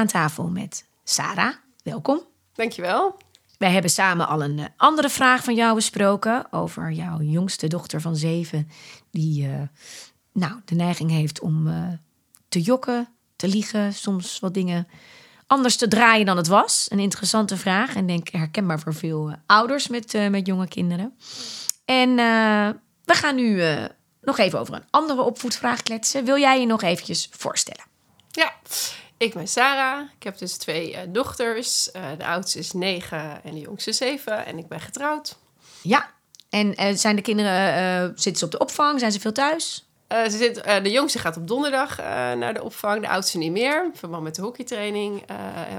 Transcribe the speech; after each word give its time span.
aan 0.00 0.06
tafel 0.06 0.48
met 0.48 0.86
Sarah. 1.04 1.54
Welkom. 1.82 2.20
Dankjewel. 2.54 3.16
Wij 3.58 3.72
hebben 3.72 3.90
samen 3.90 4.28
al 4.28 4.42
een 4.42 4.58
eh, 4.58 4.64
andere 4.76 5.08
vraag 5.08 5.44
van 5.44 5.54
jou 5.54 5.74
besproken 5.74 6.52
over 6.52 6.92
jouw 6.92 7.20
jongste 7.20 7.66
dochter 7.66 8.00
van 8.00 8.16
zeven, 8.16 8.68
die 9.10 9.48
uh, 9.48 9.54
nou, 10.32 10.52
de 10.64 10.74
neiging 10.74 11.10
heeft 11.10 11.40
om 11.40 11.66
uh, 11.66 11.88
te 12.48 12.60
jokken, 12.60 13.08
te 13.36 13.48
liegen, 13.48 13.92
soms 13.92 14.38
wat 14.38 14.54
dingen 14.54 14.88
anders 15.46 15.76
te 15.76 15.88
draaien 15.88 16.26
dan 16.26 16.36
het 16.36 16.46
was. 16.46 16.86
Een 16.90 16.98
interessante 16.98 17.56
vraag 17.56 17.94
en 17.94 18.06
denk 18.06 18.28
herkenbaar 18.28 18.80
voor 18.80 18.94
veel 18.94 19.34
ouders 19.46 19.88
met, 19.88 20.30
met 20.30 20.46
jonge 20.46 20.68
kinderen. 20.68 21.14
En 21.84 22.14
we 23.04 23.14
gaan 23.14 23.34
nu 23.34 23.62
nog 24.20 24.38
even 24.38 24.58
over 24.60 24.74
een 24.74 24.86
andere 24.90 25.22
opvoedvraag 25.22 25.82
kletsen. 25.82 26.24
Wil 26.24 26.38
jij 26.38 26.60
je 26.60 26.66
nog 26.66 26.82
eventjes 26.82 27.28
voorstellen? 27.30 27.84
Ja, 28.30 28.52
ik 29.20 29.34
ben 29.34 29.48
Sarah. 29.48 30.00
Ik 30.16 30.22
heb 30.22 30.38
dus 30.38 30.56
twee 30.56 30.92
uh, 30.92 30.98
dochters. 31.08 31.90
Uh, 31.96 32.02
de 32.18 32.26
oudste 32.26 32.58
is 32.58 32.72
negen 32.72 33.44
en 33.44 33.54
de 33.54 33.60
jongste 33.60 33.92
zeven. 33.92 34.46
En 34.46 34.58
ik 34.58 34.68
ben 34.68 34.80
getrouwd. 34.80 35.38
Ja, 35.82 36.10
en 36.50 36.82
uh, 36.82 36.94
zijn 36.94 37.16
de 37.16 37.22
kinderen, 37.22 38.06
zitten 38.06 38.36
ze 38.36 38.44
op 38.44 38.50
de 38.50 38.58
opvang? 38.58 38.98
Zijn 38.98 39.12
ze 39.12 39.20
veel 39.20 39.32
thuis? 39.32 39.84
ze 40.08 40.36
zit, 40.36 40.64
de 40.82 40.90
jongste 40.90 41.18
gaat 41.18 41.36
op 41.36 41.48
donderdag 41.48 41.96
naar 42.36 42.54
de 42.54 42.62
opvang. 42.62 43.00
De 43.00 43.08
oudste 43.08 43.38
niet 43.38 43.52
meer, 43.52 43.84
in 43.84 43.96
verband 43.96 44.22
met 44.22 44.34
de 44.34 44.42
hockeytraining. 44.42 45.22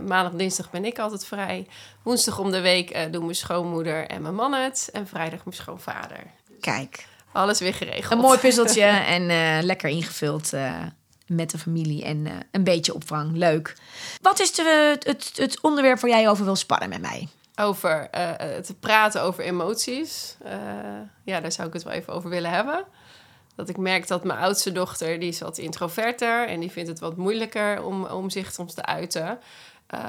maandag, 0.07 0.31
dinsdag 0.31 0.69
ben 0.69 0.85
ik 0.85 0.99
altijd 0.99 1.25
vrij. 1.25 1.67
Woensdag 2.03 2.39
om 2.39 2.51
de 2.51 2.61
week 2.61 3.07
doen 3.11 3.23
mijn 3.23 3.35
schoonmoeder 3.35 4.07
en 4.07 4.21
mijn 4.21 4.35
man 4.35 4.53
het. 4.53 4.89
En 4.91 5.07
vrijdag 5.07 5.45
mijn 5.45 5.55
schoonvader. 5.55 6.23
Kijk. 6.59 7.05
Alles 7.31 7.59
weer 7.59 7.73
geregeld. 7.73 8.11
Een 8.11 8.17
mooi 8.17 8.39
puzzeltje 8.39 8.83
en 9.15 9.25
lekker 9.65 9.89
ingevuld 9.89 10.51
met 11.35 11.51
de 11.51 11.57
familie 11.57 12.03
en 12.03 12.25
uh, 12.25 12.31
een 12.51 12.63
beetje 12.63 12.93
opvang. 12.93 13.35
Leuk. 13.35 13.75
Wat 14.21 14.39
is 14.39 14.51
de, 14.51 14.97
het, 14.99 15.31
het 15.35 15.61
onderwerp 15.61 15.99
waar 15.99 16.09
jij 16.09 16.29
over 16.29 16.45
wil 16.45 16.55
sparren 16.55 16.89
met 16.89 17.01
mij? 17.01 17.27
Over 17.55 18.09
uh, 18.15 18.31
te 18.55 18.75
praten 18.79 19.21
over 19.21 19.43
emoties. 19.43 20.35
Uh, 20.45 20.51
ja, 21.23 21.39
daar 21.39 21.51
zou 21.51 21.67
ik 21.67 21.73
het 21.73 21.83
wel 21.83 21.93
even 21.93 22.13
over 22.13 22.29
willen 22.29 22.51
hebben. 22.51 22.85
Dat 23.55 23.69
ik 23.69 23.77
merk 23.77 24.07
dat 24.07 24.23
mijn 24.23 24.39
oudste 24.39 24.71
dochter, 24.71 25.19
die 25.19 25.29
is 25.29 25.39
wat 25.39 25.57
introverter 25.57 26.47
en 26.47 26.59
die 26.59 26.71
vindt 26.71 26.89
het 26.89 26.99
wat 26.99 27.17
moeilijker 27.17 27.83
om, 27.83 28.05
om 28.05 28.29
zich 28.29 28.51
soms 28.51 28.73
te 28.73 28.85
uiten. 28.85 29.39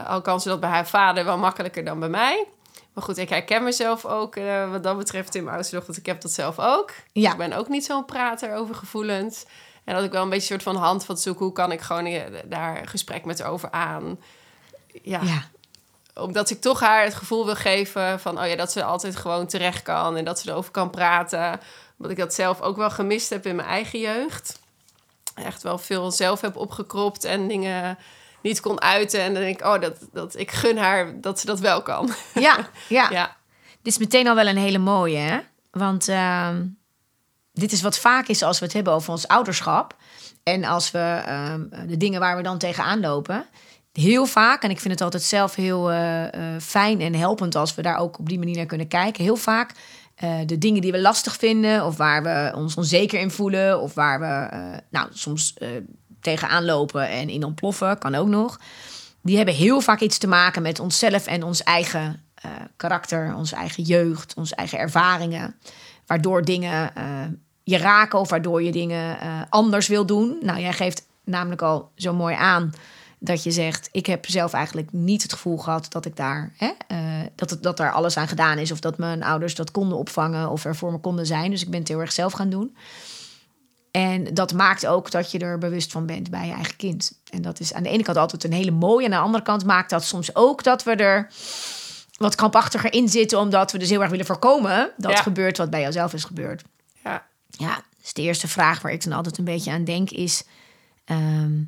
al 0.06 0.20
kan 0.20 0.40
ze 0.40 0.48
dat 0.48 0.60
bij 0.60 0.70
haar 0.70 0.88
vader 0.88 1.24
wel 1.24 1.38
makkelijker 1.38 1.84
dan 1.84 2.00
bij 2.00 2.08
mij. 2.08 2.46
Maar 2.92 3.04
goed, 3.04 3.18
ik 3.18 3.28
herken 3.28 3.62
mezelf 3.62 4.06
ook 4.06 4.34
wat 4.70 4.82
dat 4.82 4.98
betreft 4.98 5.34
in 5.34 5.44
mijn 5.44 5.56
oudste 5.56 5.76
dochter. 5.76 5.98
Ik 5.98 6.06
heb 6.06 6.20
dat 6.20 6.30
zelf 6.30 6.58
ook. 6.58 6.92
Ja. 7.12 7.30
Ik 7.30 7.36
ben 7.36 7.52
ook 7.52 7.68
niet 7.68 7.84
zo'n 7.84 8.04
prater 8.04 8.54
over 8.54 8.74
gevoelens. 8.74 9.44
En 9.84 9.94
dat 9.94 10.04
ik 10.04 10.12
wel 10.12 10.22
een 10.22 10.28
beetje 10.28 10.54
een 10.54 10.60
soort 10.60 10.74
van 10.76 10.82
hand 10.82 11.04
van 11.04 11.16
zoek. 11.16 11.38
Hoe 11.38 11.52
kan 11.52 11.72
ik 11.72 11.80
gewoon 11.80 12.08
daar 12.44 12.88
gesprek 12.88 13.24
met 13.24 13.38
haar 13.38 13.50
over 13.50 13.70
aan? 13.70 14.18
Ja. 15.02 15.20
ja. 15.22 15.42
Omdat 16.14 16.50
ik 16.50 16.60
toch 16.60 16.80
haar 16.80 17.04
het 17.04 17.14
gevoel 17.14 17.44
wil 17.44 17.54
geven 17.54 18.20
van... 18.20 18.40
oh 18.40 18.46
ja, 18.46 18.56
dat 18.56 18.72
ze 18.72 18.84
altijd 18.84 19.16
gewoon 19.16 19.46
terecht 19.46 19.82
kan. 19.82 20.16
En 20.16 20.24
dat 20.24 20.38
ze 20.38 20.50
erover 20.50 20.70
kan 20.70 20.90
praten. 20.90 21.60
Omdat 21.96 22.12
ik 22.12 22.18
dat 22.18 22.34
zelf 22.34 22.60
ook 22.60 22.76
wel 22.76 22.90
gemist 22.90 23.30
heb 23.30 23.46
in 23.46 23.56
mijn 23.56 23.68
eigen 23.68 23.98
jeugd. 23.98 24.60
Echt 25.34 25.62
wel 25.62 25.78
veel 25.78 26.10
zelf 26.10 26.40
heb 26.40 26.56
opgekropt 26.56 27.24
en 27.24 27.48
dingen 27.48 27.98
niet 28.40 28.60
kon 28.60 28.80
uiten. 28.80 29.20
En 29.20 29.34
dan 29.34 29.42
denk 29.42 29.60
ik, 29.60 29.66
oh, 29.66 29.80
dat, 29.80 29.96
dat, 30.12 30.36
ik 30.36 30.50
gun 30.50 30.78
haar 30.78 31.20
dat 31.20 31.40
ze 31.40 31.46
dat 31.46 31.60
wel 31.60 31.82
kan. 31.82 32.12
Ja, 32.34 32.68
ja. 32.88 33.10
ja. 33.10 33.36
Dit 33.82 33.92
is 33.92 33.98
meteen 33.98 34.28
al 34.28 34.34
wel 34.34 34.46
een 34.46 34.56
hele 34.56 34.78
mooie, 34.78 35.18
hè? 35.18 35.38
Want... 35.70 36.08
Uh 36.08 36.48
dit 37.52 37.72
is 37.72 37.82
wat 37.82 37.98
vaak 37.98 38.28
is 38.28 38.42
als 38.42 38.58
we 38.58 38.64
het 38.64 38.74
hebben 38.74 38.92
over 38.92 39.10
ons 39.10 39.28
ouderschap. 39.28 39.96
En 40.42 40.64
als 40.64 40.90
we 40.90 41.22
uh, 41.26 41.54
de 41.86 41.96
dingen 41.96 42.20
waar 42.20 42.36
we 42.36 42.42
dan 42.42 42.58
tegenaan 42.58 43.00
lopen. 43.00 43.46
Heel 43.92 44.26
vaak, 44.26 44.62
en 44.62 44.70
ik 44.70 44.80
vind 44.80 44.92
het 44.92 45.02
altijd 45.02 45.22
zelf 45.22 45.54
heel 45.54 45.92
uh, 45.92 46.22
uh, 46.22 46.30
fijn 46.60 47.00
en 47.00 47.14
helpend 47.14 47.54
als 47.54 47.74
we 47.74 47.82
daar 47.82 47.96
ook 47.96 48.18
op 48.18 48.28
die 48.28 48.38
manier 48.38 48.56
naar 48.56 48.66
kunnen 48.66 48.88
kijken. 48.88 49.24
Heel 49.24 49.36
vaak 49.36 49.72
uh, 50.24 50.34
de 50.46 50.58
dingen 50.58 50.80
die 50.80 50.92
we 50.92 51.00
lastig 51.00 51.36
vinden, 51.36 51.84
of 51.84 51.96
waar 51.96 52.22
we 52.22 52.52
ons 52.56 52.76
onzeker 52.76 53.20
in 53.20 53.30
voelen, 53.30 53.80
of 53.80 53.94
waar 53.94 54.20
we 54.20 54.56
nou, 54.90 55.08
soms 55.12 55.54
tegenaan 56.20 56.64
lopen 56.64 57.08
en 57.08 57.28
in 57.28 57.44
ontploffen, 57.44 57.98
kan 57.98 58.14
ook 58.14 58.28
nog. 58.28 58.60
Die 59.22 59.36
hebben 59.36 59.54
heel 59.54 59.80
vaak 59.80 60.00
iets 60.00 60.18
te 60.18 60.26
maken 60.26 60.62
met 60.62 60.80
onszelf 60.80 61.26
en 61.26 61.42
ons 61.42 61.62
eigen 61.62 62.22
karakter, 62.76 63.34
onze 63.34 63.56
eigen 63.56 63.82
jeugd, 63.82 64.34
onze 64.34 64.54
eigen 64.54 64.78
ervaringen 64.78 65.56
waardoor 66.06 66.42
dingen 66.42 66.92
uh, 66.98 67.04
je 67.62 67.76
raken 67.76 68.18
of 68.18 68.30
waardoor 68.30 68.62
je 68.62 68.72
dingen 68.72 69.16
uh, 69.22 69.40
anders 69.48 69.88
wil 69.88 70.06
doen. 70.06 70.38
Nou, 70.40 70.60
jij 70.60 70.72
geeft 70.72 71.06
namelijk 71.24 71.62
al 71.62 71.90
zo 71.94 72.14
mooi 72.14 72.34
aan 72.34 72.72
dat 73.18 73.42
je 73.42 73.50
zegt: 73.50 73.88
Ik 73.92 74.06
heb 74.06 74.26
zelf 74.30 74.52
eigenlijk 74.52 74.92
niet 74.92 75.22
het 75.22 75.32
gevoel 75.32 75.58
gehad 75.58 75.86
dat 75.92 76.04
ik 76.04 76.16
daar, 76.16 76.52
hè, 76.56 76.70
uh, 76.88 77.26
dat, 77.34 77.50
het, 77.50 77.62
dat 77.62 77.80
er 77.80 77.92
alles 77.92 78.16
aan 78.16 78.28
gedaan 78.28 78.58
is, 78.58 78.72
of 78.72 78.80
dat 78.80 78.98
mijn 78.98 79.22
ouders 79.22 79.54
dat 79.54 79.70
konden 79.70 79.98
opvangen 79.98 80.50
of 80.50 80.64
er 80.64 80.76
voor 80.76 80.92
me 80.92 80.98
konden 80.98 81.26
zijn. 81.26 81.50
Dus 81.50 81.62
ik 81.62 81.70
ben 81.70 81.78
het 81.78 81.88
heel 81.88 82.00
erg 82.00 82.12
zelf 82.12 82.32
gaan 82.32 82.50
doen. 82.50 82.76
En 83.90 84.34
dat 84.34 84.52
maakt 84.52 84.86
ook 84.86 85.10
dat 85.10 85.30
je 85.30 85.38
er 85.38 85.58
bewust 85.58 85.92
van 85.92 86.06
bent 86.06 86.30
bij 86.30 86.46
je 86.46 86.52
eigen 86.52 86.76
kind. 86.76 87.20
En 87.30 87.42
dat 87.42 87.60
is 87.60 87.74
aan 87.74 87.82
de 87.82 87.88
ene 87.88 88.02
kant 88.02 88.16
altijd 88.16 88.44
een 88.44 88.52
hele 88.52 88.70
mooie. 88.70 89.06
En 89.06 89.12
aan 89.12 89.18
de 89.18 89.24
andere 89.24 89.44
kant 89.44 89.64
maakt 89.64 89.90
dat 89.90 90.04
soms 90.04 90.34
ook 90.34 90.62
dat 90.62 90.82
we 90.82 90.94
er 90.94 91.30
wat 92.22 92.34
krampachtiger 92.34 92.92
in 92.92 93.08
zitten, 93.08 93.38
omdat 93.38 93.72
we 93.72 93.78
dus 93.78 93.90
heel 93.90 94.00
erg 94.00 94.10
willen 94.10 94.26
voorkomen 94.26 94.92
dat 94.96 95.20
gebeurt 95.20 95.56
wat 95.56 95.70
bij 95.70 95.80
jouzelf 95.80 96.12
is 96.12 96.24
gebeurd. 96.24 96.62
Ja. 97.04 97.26
Ja, 97.50 97.82
dus 98.00 98.12
de 98.12 98.22
eerste 98.22 98.48
vraag 98.48 98.82
waar 98.82 98.92
ik 98.92 99.04
dan 99.04 99.12
altijd 99.12 99.38
een 99.38 99.44
beetje 99.44 99.70
aan 99.70 99.84
denk 99.84 100.10
is: 100.10 100.44
ehm, 101.04 101.62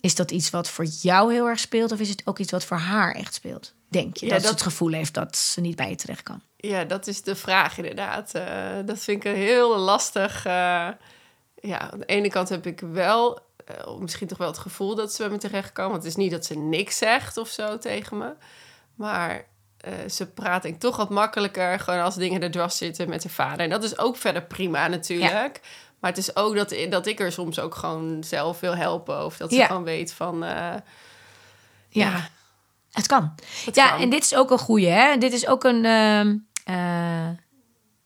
is 0.00 0.14
dat 0.14 0.30
iets 0.30 0.50
wat 0.50 0.68
voor 0.68 0.84
jou 0.84 1.32
heel 1.32 1.46
erg 1.46 1.58
speelt, 1.58 1.92
of 1.92 2.00
is 2.00 2.08
het 2.08 2.22
ook 2.24 2.38
iets 2.38 2.50
wat 2.50 2.64
voor 2.64 2.76
haar 2.76 3.14
echt 3.14 3.34
speelt? 3.34 3.74
Denk 3.88 4.16
je 4.16 4.28
dat, 4.28 4.42
ze 4.42 4.48
het 4.48 4.62
gevoel 4.62 4.92
heeft 4.92 5.14
dat 5.14 5.36
ze 5.36 5.60
niet 5.60 5.76
bij 5.76 5.88
je 5.88 5.96
terecht 5.96 6.22
kan? 6.22 6.40
Ja, 6.56 6.84
dat 6.84 7.06
is 7.06 7.22
de 7.22 7.36
vraag 7.36 7.76
inderdaad. 7.76 8.32
Uh, 8.36 8.42
dat 8.84 8.98
vind 8.98 9.24
ik 9.24 9.32
heel 9.32 9.78
lastig. 9.78 10.46
Uh, 10.46 10.52
ja, 11.60 11.90
aan 11.90 11.98
de 11.98 12.04
ene 12.04 12.28
kant 12.28 12.48
heb 12.48 12.66
ik 12.66 12.80
wel 12.80 13.38
uh, 13.70 13.96
misschien 13.98 14.26
toch 14.26 14.38
wel 14.38 14.48
het 14.48 14.58
gevoel 14.58 14.94
dat 14.94 15.12
ze 15.12 15.22
bij 15.22 15.30
me 15.30 15.38
terecht 15.38 15.72
kan. 15.72 15.90
Want 15.90 16.02
het 16.02 16.10
is 16.10 16.16
niet 16.16 16.30
dat 16.30 16.44
ze 16.44 16.58
niks 16.58 16.98
zegt 16.98 17.36
of 17.36 17.48
zo 17.48 17.78
tegen 17.78 18.18
me. 18.18 18.32
Maar 18.94 19.44
uh, 19.88 20.08
ze 20.10 20.26
praat 20.26 20.64
ik 20.64 20.78
toch 20.78 20.96
wat 20.96 21.10
makkelijker. 21.10 21.78
Gewoon 21.80 22.00
als 22.00 22.14
dingen 22.14 22.42
er 22.42 22.50
dwars 22.50 22.76
zitten 22.76 23.08
met 23.08 23.22
haar 23.22 23.32
vader. 23.32 23.60
En 23.60 23.70
dat 23.70 23.84
is 23.84 23.98
ook 23.98 24.16
verder 24.16 24.42
prima 24.42 24.88
natuurlijk. 24.88 25.60
Maar 26.00 26.10
het 26.10 26.18
is 26.18 26.36
ook 26.36 26.56
dat, 26.56 26.76
dat 26.90 27.06
ik 27.06 27.20
er 27.20 27.32
soms 27.32 27.58
ook 27.58 27.74
gewoon 27.74 28.24
zelf 28.24 28.60
wil 28.60 28.76
helpen. 28.76 29.24
Of 29.24 29.36
dat 29.36 29.52
ze 29.52 29.64
gewoon 29.64 29.84
weet 29.84 30.12
van... 30.12 30.34
Uh, 30.34 30.48
ja. 30.48 30.80
ja. 31.88 32.28
Het 32.92 33.06
kan. 33.06 33.34
ja, 33.72 33.98
en 33.98 34.10
dit 34.10 34.22
is 34.22 34.34
ook 34.34 34.50
een 34.50 34.58
goede. 34.58 34.86
Hè? 34.86 35.16
Dit 35.16 35.32
is 35.32 35.46
ook 35.46 35.64
een... 35.64 35.84
Uh, 36.70 37.28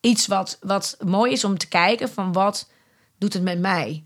iets 0.00 0.26
wat, 0.26 0.58
wat 0.60 0.96
mooi 1.04 1.32
is 1.32 1.44
om 1.44 1.58
te 1.58 1.68
kijken 1.68 2.08
van 2.08 2.32
wat 2.32 2.70
doet 3.18 3.32
het 3.32 3.42
met 3.42 3.58
mij. 3.58 4.04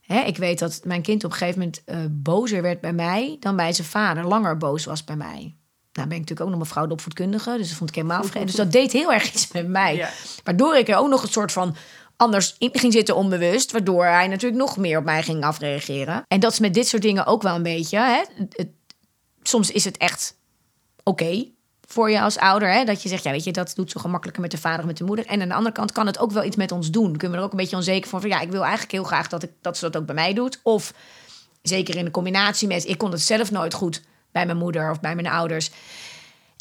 Hè, 0.00 0.20
ik 0.20 0.36
weet 0.36 0.58
dat 0.58 0.80
mijn 0.84 1.02
kind 1.02 1.24
op 1.24 1.30
een 1.30 1.36
gegeven 1.36 1.58
moment 1.58 1.82
bozer 2.22 2.62
werd 2.62 2.80
bij 2.80 2.92
mij 2.92 3.36
dan 3.40 3.56
bij 3.56 3.72
zijn 3.72 3.88
vader. 3.88 4.26
Langer 4.26 4.56
boos 4.56 4.84
was 4.84 5.04
bij 5.04 5.16
mij. 5.16 5.56
Nou 5.96 6.08
ben 6.08 6.16
ik 6.16 6.22
natuurlijk 6.22 6.40
ook 6.40 6.56
nog 6.56 6.58
mevrouw 6.58 6.86
de 6.86 6.92
opvoedkundige, 6.92 7.56
dus 7.56 7.68
dat 7.68 7.76
vond 7.76 7.90
ik 7.90 7.96
helemaal 7.96 8.24
vreemd. 8.24 8.46
Dus 8.46 8.56
dat 8.64 8.72
deed 8.72 8.92
heel 8.92 9.12
erg 9.12 9.32
iets 9.32 9.52
met 9.52 9.68
mij. 9.68 10.08
Waardoor 10.44 10.76
ik 10.76 10.88
er 10.88 10.96
ook 10.96 11.08
nog 11.08 11.22
een 11.22 11.28
soort 11.28 11.52
van 11.52 11.76
anders 12.16 12.54
in 12.58 12.70
ging 12.72 12.92
zitten 12.92 13.16
onbewust. 13.16 13.72
Waardoor 13.72 14.04
hij 14.04 14.28
natuurlijk 14.28 14.60
nog 14.60 14.76
meer 14.76 14.98
op 14.98 15.04
mij 15.04 15.22
ging 15.22 15.44
afreageren. 15.44 16.22
En 16.28 16.40
dat 16.40 16.52
is 16.52 16.58
met 16.58 16.74
dit 16.74 16.88
soort 16.88 17.02
dingen 17.02 17.26
ook 17.26 17.42
wel 17.42 17.54
een 17.54 17.62
beetje. 17.62 17.98
Hè? 17.98 18.22
Het, 18.50 18.68
soms 19.42 19.70
is 19.70 19.84
het 19.84 19.96
echt 19.96 20.36
oké 21.02 21.44
voor 21.88 22.10
je 22.10 22.20
als 22.20 22.38
ouder. 22.38 22.72
Hè? 22.72 22.84
Dat 22.84 23.02
je 23.02 23.08
zegt, 23.08 23.22
ja 23.22 23.30
weet 23.30 23.44
je, 23.44 23.52
dat 23.52 23.72
doet 23.74 23.90
zo 23.90 24.00
gemakkelijker 24.00 24.42
met 24.42 24.50
de 24.50 24.58
vader 24.58 24.80
of 24.80 24.86
met 24.86 24.96
de 24.96 25.04
moeder. 25.04 25.26
En 25.26 25.42
aan 25.42 25.48
de 25.48 25.54
andere 25.54 25.74
kant 25.74 25.92
kan 25.92 26.06
het 26.06 26.18
ook 26.18 26.32
wel 26.32 26.44
iets 26.44 26.56
met 26.56 26.72
ons 26.72 26.90
doen. 26.90 27.16
Kunnen 27.16 27.30
we 27.30 27.36
er 27.36 27.44
ook 27.44 27.52
een 27.52 27.58
beetje 27.58 27.76
onzeker 27.76 28.08
van. 28.08 28.20
van 28.20 28.30
ja, 28.30 28.40
ik 28.40 28.50
wil 28.50 28.62
eigenlijk 28.62 28.92
heel 28.92 29.04
graag 29.04 29.28
dat, 29.28 29.42
ik, 29.42 29.50
dat 29.60 29.76
ze 29.76 29.90
dat 29.90 30.00
ook 30.00 30.06
bij 30.06 30.14
mij 30.14 30.34
doet. 30.34 30.60
Of 30.62 30.92
zeker 31.62 31.96
in 31.96 32.04
de 32.04 32.10
combinatie 32.10 32.68
met, 32.68 32.88
ik 32.88 32.98
kon 32.98 33.10
het 33.10 33.20
zelf 33.20 33.50
nooit 33.50 33.74
goed 33.74 34.02
bij 34.36 34.46
mijn 34.46 34.58
moeder 34.58 34.90
of 34.90 35.00
bij 35.00 35.14
mijn 35.14 35.26
ouders. 35.26 35.70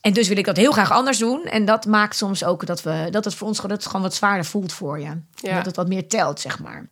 En 0.01 0.13
dus 0.13 0.27
wil 0.27 0.37
ik 0.37 0.45
dat 0.45 0.57
heel 0.57 0.71
graag 0.71 0.91
anders 0.91 1.17
doen. 1.17 1.43
En 1.43 1.65
dat 1.65 1.85
maakt 1.85 2.15
soms 2.15 2.43
ook 2.43 2.65
dat, 2.65 2.81
we, 2.81 3.07
dat 3.11 3.25
het 3.25 3.35
voor 3.35 3.47
ons 3.47 3.61
dat 3.61 3.69
het 3.69 3.85
gewoon 3.85 4.01
wat 4.01 4.13
zwaarder 4.13 4.45
voelt 4.45 4.73
voor 4.73 4.99
je. 4.99 5.21
Ja. 5.35 5.55
Dat 5.55 5.65
het 5.65 5.75
wat 5.75 5.87
meer 5.87 6.07
telt, 6.07 6.39
zeg 6.39 6.59
maar. 6.59 6.89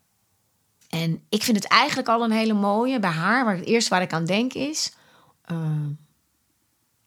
En 0.89 1.25
ik 1.30 1.44
vind 1.44 1.57
het 1.57 1.68
eigenlijk 1.68 2.07
al 2.07 2.24
een 2.24 2.31
hele 2.31 2.53
mooie 2.53 3.00
bij 3.00 3.09
haar. 3.09 3.45
Waar 3.45 3.56
het 3.56 3.65
eerste 3.65 3.89
waar 3.89 4.01
ik 4.01 4.13
aan 4.13 4.25
denk 4.25 4.53
is 4.53 4.94
Uh, 5.51 5.88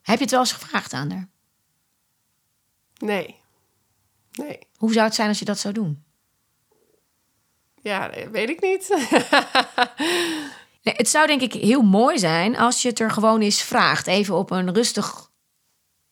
heb 0.02 0.16
je 0.16 0.22
het 0.22 0.30
wel 0.30 0.40
eens 0.40 0.52
gevraagd 0.52 0.92
aan 0.92 1.10
haar? 1.10 1.28
Nee. 2.98 3.40
Nee. 4.32 4.58
Hoe 4.76 4.92
zou 4.92 5.04
het 5.04 5.14
zijn 5.14 5.28
als 5.28 5.38
je 5.38 5.44
dat 5.44 5.58
zou 5.58 5.74
doen? 5.74 6.04
Ja, 7.82 8.10
weet 8.30 8.48
ik 8.48 8.60
niet. 8.60 8.88
het 10.94 11.08
zou 11.08 11.26
denk 11.26 11.40
ik 11.40 11.52
heel 11.52 11.82
mooi 11.82 12.18
zijn 12.18 12.56
als 12.56 12.82
je 12.82 12.88
het 12.88 13.00
er 13.00 13.10
gewoon 13.10 13.40
eens 13.40 13.62
vraagt. 13.62 14.06
Even 14.06 14.36
op 14.36 14.50
een 14.50 14.74
rustig 14.74 15.30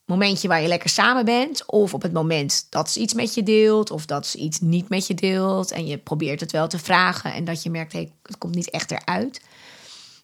momentje 0.04 0.48
waar 0.48 0.62
je 0.62 0.68
lekker 0.68 0.90
samen 0.90 1.24
bent. 1.24 1.66
Of 1.66 1.94
op 1.94 2.02
het 2.02 2.12
moment 2.12 2.66
dat 2.70 2.90
ze 2.90 3.00
iets 3.00 3.14
met 3.14 3.34
je 3.34 3.42
deelt. 3.42 3.90
Of 3.90 4.06
dat 4.06 4.26
ze 4.26 4.38
iets 4.38 4.60
niet 4.60 4.88
met 4.88 5.06
je 5.06 5.14
deelt. 5.14 5.70
En 5.70 5.86
je 5.86 5.98
probeert 5.98 6.40
het 6.40 6.52
wel 6.52 6.68
te 6.68 6.78
vragen. 6.78 7.32
En 7.32 7.44
dat 7.44 7.62
je 7.62 7.70
merkt, 7.70 7.92
hey, 7.92 8.12
het 8.22 8.38
komt 8.38 8.54
niet 8.54 8.70
echt 8.70 8.90
eruit. 8.90 9.40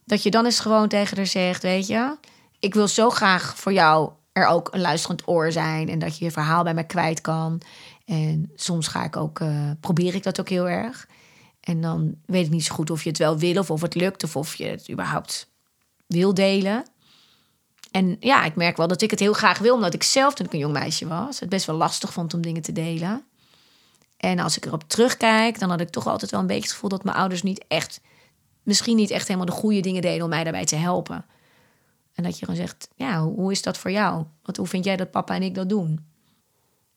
Dat 0.05 0.23
je 0.23 0.31
dan 0.31 0.44
eens 0.44 0.61
gewoon 0.61 0.88
tegen 0.88 1.17
haar 1.17 1.26
zegt, 1.26 1.62
weet 1.62 1.87
je... 1.87 2.17
Ik 2.58 2.75
wil 2.75 2.88
zo 2.88 3.11
graag 3.11 3.56
voor 3.56 3.73
jou 3.73 4.11
er 4.32 4.47
ook 4.47 4.69
een 4.73 4.81
luisterend 4.81 5.29
oor 5.29 5.52
zijn. 5.52 5.88
En 5.88 5.99
dat 5.99 6.19
je 6.19 6.25
je 6.25 6.31
verhaal 6.31 6.62
bij 6.62 6.75
mij 6.75 6.85
kwijt 6.85 7.20
kan. 7.20 7.61
En 8.05 8.50
soms 8.55 8.88
ga 8.88 9.05
ik 9.05 9.17
ook, 9.17 9.41
uh, 9.41 9.70
probeer 9.81 10.14
ik 10.14 10.23
dat 10.23 10.41
ook 10.41 10.49
heel 10.49 10.69
erg. 10.69 11.08
En 11.60 11.80
dan 11.80 12.14
weet 12.26 12.46
ik 12.46 12.52
niet 12.52 12.64
zo 12.64 12.74
goed 12.74 12.90
of 12.90 13.02
je 13.02 13.08
het 13.08 13.18
wel 13.18 13.38
wil 13.38 13.58
of 13.58 13.70
of 13.70 13.80
het 13.80 13.94
lukt. 13.94 14.24
Of 14.24 14.36
of 14.36 14.54
je 14.54 14.64
het 14.64 14.90
überhaupt 14.90 15.48
wil 16.06 16.34
delen. 16.34 16.84
En 17.90 18.16
ja, 18.20 18.44
ik 18.44 18.54
merk 18.54 18.76
wel 18.76 18.88
dat 18.88 19.02
ik 19.02 19.10
het 19.10 19.20
heel 19.20 19.32
graag 19.32 19.58
wil, 19.58 19.74
omdat 19.74 19.94
ik 19.94 20.02
zelf 20.02 20.34
toen 20.34 20.46
ik 20.46 20.52
een 20.52 20.58
jong 20.58 20.72
meisje 20.72 21.06
was, 21.06 21.40
het 21.40 21.48
best 21.48 21.66
wel 21.66 21.76
lastig 21.76 22.12
vond 22.12 22.34
om 22.34 22.40
dingen 22.40 22.62
te 22.62 22.72
delen. 22.72 23.24
En 24.16 24.38
als 24.38 24.56
ik 24.56 24.64
erop 24.66 24.84
terugkijk, 24.86 25.58
dan 25.58 25.70
had 25.70 25.80
ik 25.80 25.88
toch 25.88 26.06
altijd 26.06 26.30
wel 26.30 26.40
een 26.40 26.46
beetje 26.46 26.62
het 26.62 26.72
gevoel 26.72 26.90
dat 26.90 27.04
mijn 27.04 27.16
ouders 27.16 27.42
niet 27.42 27.64
echt, 27.68 28.00
misschien 28.62 28.96
niet 28.96 29.10
echt 29.10 29.26
helemaal 29.26 29.46
de 29.46 29.60
goede 29.60 29.80
dingen 29.80 30.02
deden 30.02 30.24
om 30.24 30.28
mij 30.28 30.42
daarbij 30.44 30.64
te 30.64 30.76
helpen. 30.76 31.24
En 32.14 32.22
dat 32.22 32.38
je 32.38 32.44
gewoon 32.44 32.60
zegt, 32.60 32.88
ja, 32.94 33.22
hoe 33.22 33.52
is 33.52 33.62
dat 33.62 33.78
voor 33.78 33.90
jou? 33.90 34.24
Want 34.42 34.56
hoe 34.56 34.66
vind 34.66 34.84
jij 34.84 34.96
dat 34.96 35.10
papa 35.10 35.34
en 35.34 35.42
ik 35.42 35.54
dat 35.54 35.68
doen? 35.68 36.04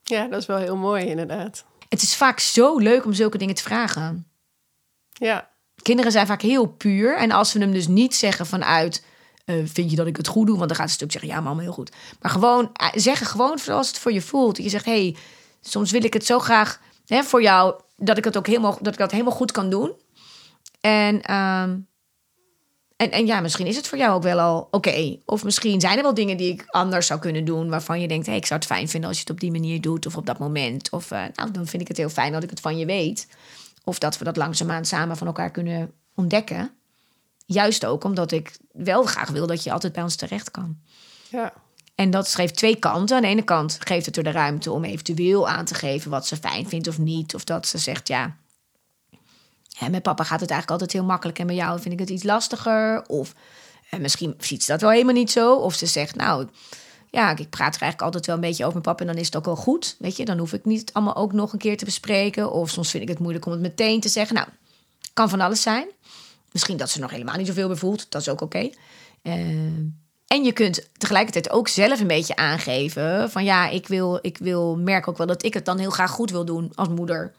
Ja, 0.04 0.28
dat 0.28 0.42
is 0.42 0.46
wel 0.46 0.58
heel 0.58 0.78
mooi 0.78 1.06
inderdaad. 1.06 1.66
Het 1.90 2.02
is 2.02 2.16
vaak 2.16 2.40
zo 2.40 2.78
leuk 2.78 3.06
om 3.06 3.14
zulke 3.14 3.38
dingen 3.38 3.56
te 3.56 3.64
vragen. 3.64 4.28
Ja. 5.14 5.50
Kinderen 5.82 6.12
zijn 6.12 6.28
vaak 6.28 6.42
heel 6.42 6.66
puur. 6.66 7.18
En 7.18 7.32
als 7.32 7.54
we 7.54 7.60
hem 7.60 7.72
dus 7.72 7.88
niet 7.88 8.16
zeggen 8.16 8.46
vanuit 8.46 9.04
uh, 9.46 9.66
vind 9.66 9.90
je 9.90 9.96
dat 9.96 10.08
ik 10.08 10.18
het 10.18 10.28
goed 10.28 10.48
doe? 10.48 10.58
Want 10.58 10.68
dan 10.68 10.78
gaat 10.78 10.92
ze 10.92 10.98
natuurlijk 11.00 11.12
zeggen, 11.12 11.30
ja, 11.30 11.50
mama, 11.50 11.62
heel 11.62 11.72
goed. 11.74 11.92
Maar 12.22 12.32
gewoon 12.32 12.72
uh, 12.82 12.88
zeggen, 12.94 13.28
gewoon 13.28 13.60
zoals 13.60 13.88
het 13.88 14.00
voor 14.00 14.12
je 14.12 14.22
voelt. 14.22 14.58
Je 14.58 14.70
zegt, 14.70 14.86
hey, 14.86 15.16
soms 15.62 15.92
wil 15.92 16.04
ik 16.04 16.14
het 16.14 16.26
zo 16.26 16.40
graag 16.40 16.82
hè, 17.06 17.24
voor 17.24 17.42
jou 17.42 17.82
dat 17.98 18.18
ik 18.18 18.24
het 18.24 18.38
ook 18.38 18.48
helemaal, 18.48 18.78
dat 18.82 18.94
ik 18.94 19.00
dat 19.00 19.12
helemaal 19.12 19.34
goed 19.34 19.52
kan 19.52 19.70
doen. 19.70 19.94
En, 20.82 21.22
uh, 21.30 21.62
en, 22.96 23.12
en 23.12 23.26
ja, 23.26 23.42
misschien 23.42 23.68
is 23.68 23.76
het 23.76 23.88
voor 23.88 23.98
jou 23.98 24.14
ook 24.14 24.24
wel 24.24 24.40
al 24.40 24.68
oké. 24.72 25.18
Of 25.26 25.44
misschien 25.44 25.82
zijn 25.82 25.98
er 25.98 26.04
wel 26.04 26.14
dingen 26.14 26.38
die 26.38 26.54
ik 26.54 26.64
anders 26.68 27.08
zou 27.08 27.20
kunnen 27.20 27.46
doen, 27.46 27.70
waarvan 27.70 28.02
je 28.02 28.08
denkt, 28.08 28.26
hey, 28.26 28.36
ik 28.36 28.46
zou 28.46 28.60
het 28.60 28.70
fijn 28.70 28.90
vinden 28.90 29.10
als 29.10 29.18
je 29.18 29.24
het 29.24 29.34
op 29.34 29.40
die 29.40 29.52
manier 29.52 29.82
doet 29.82 30.06
of 30.06 30.18
op 30.18 30.26
dat 30.26 30.40
moment. 30.40 30.90
Of 30.90 31.12
uh, 31.12 31.24
nou, 31.34 31.52
dan 31.52 31.68
vind 31.68 31.82
ik 31.82 31.88
het 31.88 31.98
heel 31.98 32.10
fijn 32.10 32.32
dat 32.32 32.44
ik 32.44 32.50
het 32.50 32.60
van 32.60 32.78
je 32.78 32.86
weet. 32.86 33.28
Of 33.84 34.00
dat 34.00 34.18
we 34.18 34.24
dat 34.24 34.38
langzaamaan 34.38 34.86
samen 34.86 35.18
van 35.18 35.28
elkaar 35.28 35.52
kunnen 35.52 35.92
ontdekken. 36.16 36.72
Juist 37.46 37.86
ook 37.86 38.04
omdat 38.04 38.32
ik 38.32 38.58
wel 38.72 39.04
graag 39.04 39.30
wil 39.30 39.48
dat 39.48 39.64
je 39.64 39.72
altijd 39.72 39.94
bij 39.94 40.04
ons 40.04 40.16
terecht 40.16 40.52
kan. 40.52 40.78
Ja. 41.30 41.54
En 41.96 42.10
dat 42.10 42.36
geeft 42.36 42.56
twee 42.56 42.76
kanten. 42.76 43.16
Aan 43.16 43.22
de 43.22 43.28
ene 43.28 43.44
kant 43.44 43.78
geeft 43.80 44.06
het 44.06 44.18
er 44.18 44.24
de 44.24 44.32
ruimte 44.32 44.72
om 44.72 44.84
eventueel 44.84 45.48
aan 45.48 45.66
te 45.66 45.76
geven 45.76 46.12
wat 46.12 46.28
ze 46.28 46.36
fijn 46.36 46.70
vindt 46.70 46.88
of 46.88 46.98
niet. 46.98 47.36
Of 47.36 47.44
dat 47.44 47.68
ze 47.68 47.78
zegt, 47.78 48.08
ja, 48.08 48.38
hè, 49.78 49.90
met 49.90 50.04
papa 50.04 50.24
gaat 50.24 50.40
het 50.40 50.50
eigenlijk 50.50 50.72
altijd 50.72 50.92
heel 50.92 51.10
makkelijk 51.10 51.40
en 51.40 51.46
met 51.46 51.56
jou 51.56 51.80
vind 51.80 51.94
ik 51.94 52.00
het 52.00 52.10
iets 52.10 52.24
lastiger. 52.24 53.06
Of 53.08 53.34
en 53.90 54.02
misschien 54.02 54.36
ziet 54.38 54.64
ze 54.64 54.72
dat 54.72 54.82
wel 54.82 54.90
helemaal 54.90 55.14
niet 55.14 55.32
zo. 55.32 55.56
Of 55.56 55.74
ze 55.74 55.86
zegt, 55.86 56.16
nou, 56.16 56.48
ja, 57.14 57.38
ik 57.38 57.50
praat 57.50 57.76
er 57.76 57.82
eigenlijk 57.82 58.02
altijd 58.02 58.26
wel 58.26 58.36
een 58.36 58.42
beetje 58.42 58.64
over 58.64 58.76
met 58.76 58.84
papa 58.84 59.00
en 59.00 59.08
dan 59.08 59.16
is 59.16 59.26
het 59.26 59.36
ook 59.36 59.46
wel 59.46 59.56
goed. 59.56 59.96
Weet 60.00 60.18
je, 60.18 60.26
dan 60.26 60.38
hoef 60.38 60.54
ik 60.54 60.66
niet 60.66 60.94
allemaal 60.94 61.16
ook 61.16 61.34
nog 61.34 61.54
een 61.54 61.60
keer 61.60 61.78
te 61.78 61.86
bespreken. 61.86 62.52
Of 62.52 62.70
soms 62.70 62.90
vind 62.90 63.04
ik 63.04 63.10
het 63.10 63.20
moeilijk 63.20 63.46
om 63.46 63.52
het 63.52 63.62
meteen 63.62 64.00
te 64.00 64.10
zeggen. 64.10 64.36
Nou, 64.36 64.48
kan 65.14 65.30
van 65.30 65.42
alles 65.42 65.62
zijn. 65.62 65.88
Misschien 66.52 66.78
dat 66.78 66.90
ze 66.90 67.00
nog 67.00 67.12
helemaal 67.12 67.38
niet 67.38 67.48
zoveel 67.48 67.68
bevoelt. 67.68 68.12
Dat 68.12 68.22
is 68.22 68.30
ook 68.30 68.42
oké. 68.42 68.70
Uh, 69.24 69.34
en 70.28 70.44
je 70.44 70.52
kunt 70.54 70.90
tegelijkertijd 70.98 71.50
ook 71.50 71.68
zelf 71.68 72.00
een 72.00 72.08
beetje 72.08 72.36
aangeven 72.36 73.32
van 73.32 73.44
ja, 73.44 73.70
ik 73.70 73.88
wil, 73.88 74.20
ik 74.22 74.38
wil 74.38 74.78
merk 74.78 75.08
ook 75.08 75.18
wel 75.18 75.28
dat 75.28 75.44
ik 75.44 75.54
het 75.54 75.66
dan 75.66 75.78
heel 75.78 75.90
graag 75.90 76.12
goed 76.12 76.32
wil 76.32 76.46
doen 76.46 76.72
als 76.76 76.88
moeder. 76.88 77.34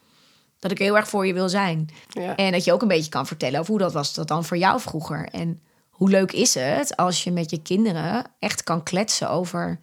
Dat 0.58 0.70
ik 0.70 0.78
heel 0.78 0.96
erg 0.96 1.08
voor 1.08 1.26
je 1.26 1.34
wil 1.34 1.48
zijn. 1.48 1.88
Ja. 2.08 2.36
En 2.36 2.52
dat 2.52 2.64
je 2.64 2.72
ook 2.72 2.82
een 2.82 2.88
beetje 2.88 3.10
kan 3.10 3.26
vertellen 3.26 3.60
over 3.60 3.70
hoe 3.70 3.80
dat 3.80 3.92
was 3.92 4.14
dat 4.14 4.28
dan 4.28 4.44
voor 4.44 4.56
jou 4.56 4.80
vroeger. 4.80 5.28
En 5.28 5.60
hoe 5.94 6.10
leuk 6.10 6.32
is 6.32 6.54
het 6.54 6.96
als 6.96 7.24
je 7.24 7.30
met 7.30 7.50
je 7.50 7.62
kinderen 7.62 8.24
echt 8.38 8.62
kan 8.62 8.82
kletsen 8.82 9.30
over 9.30 9.80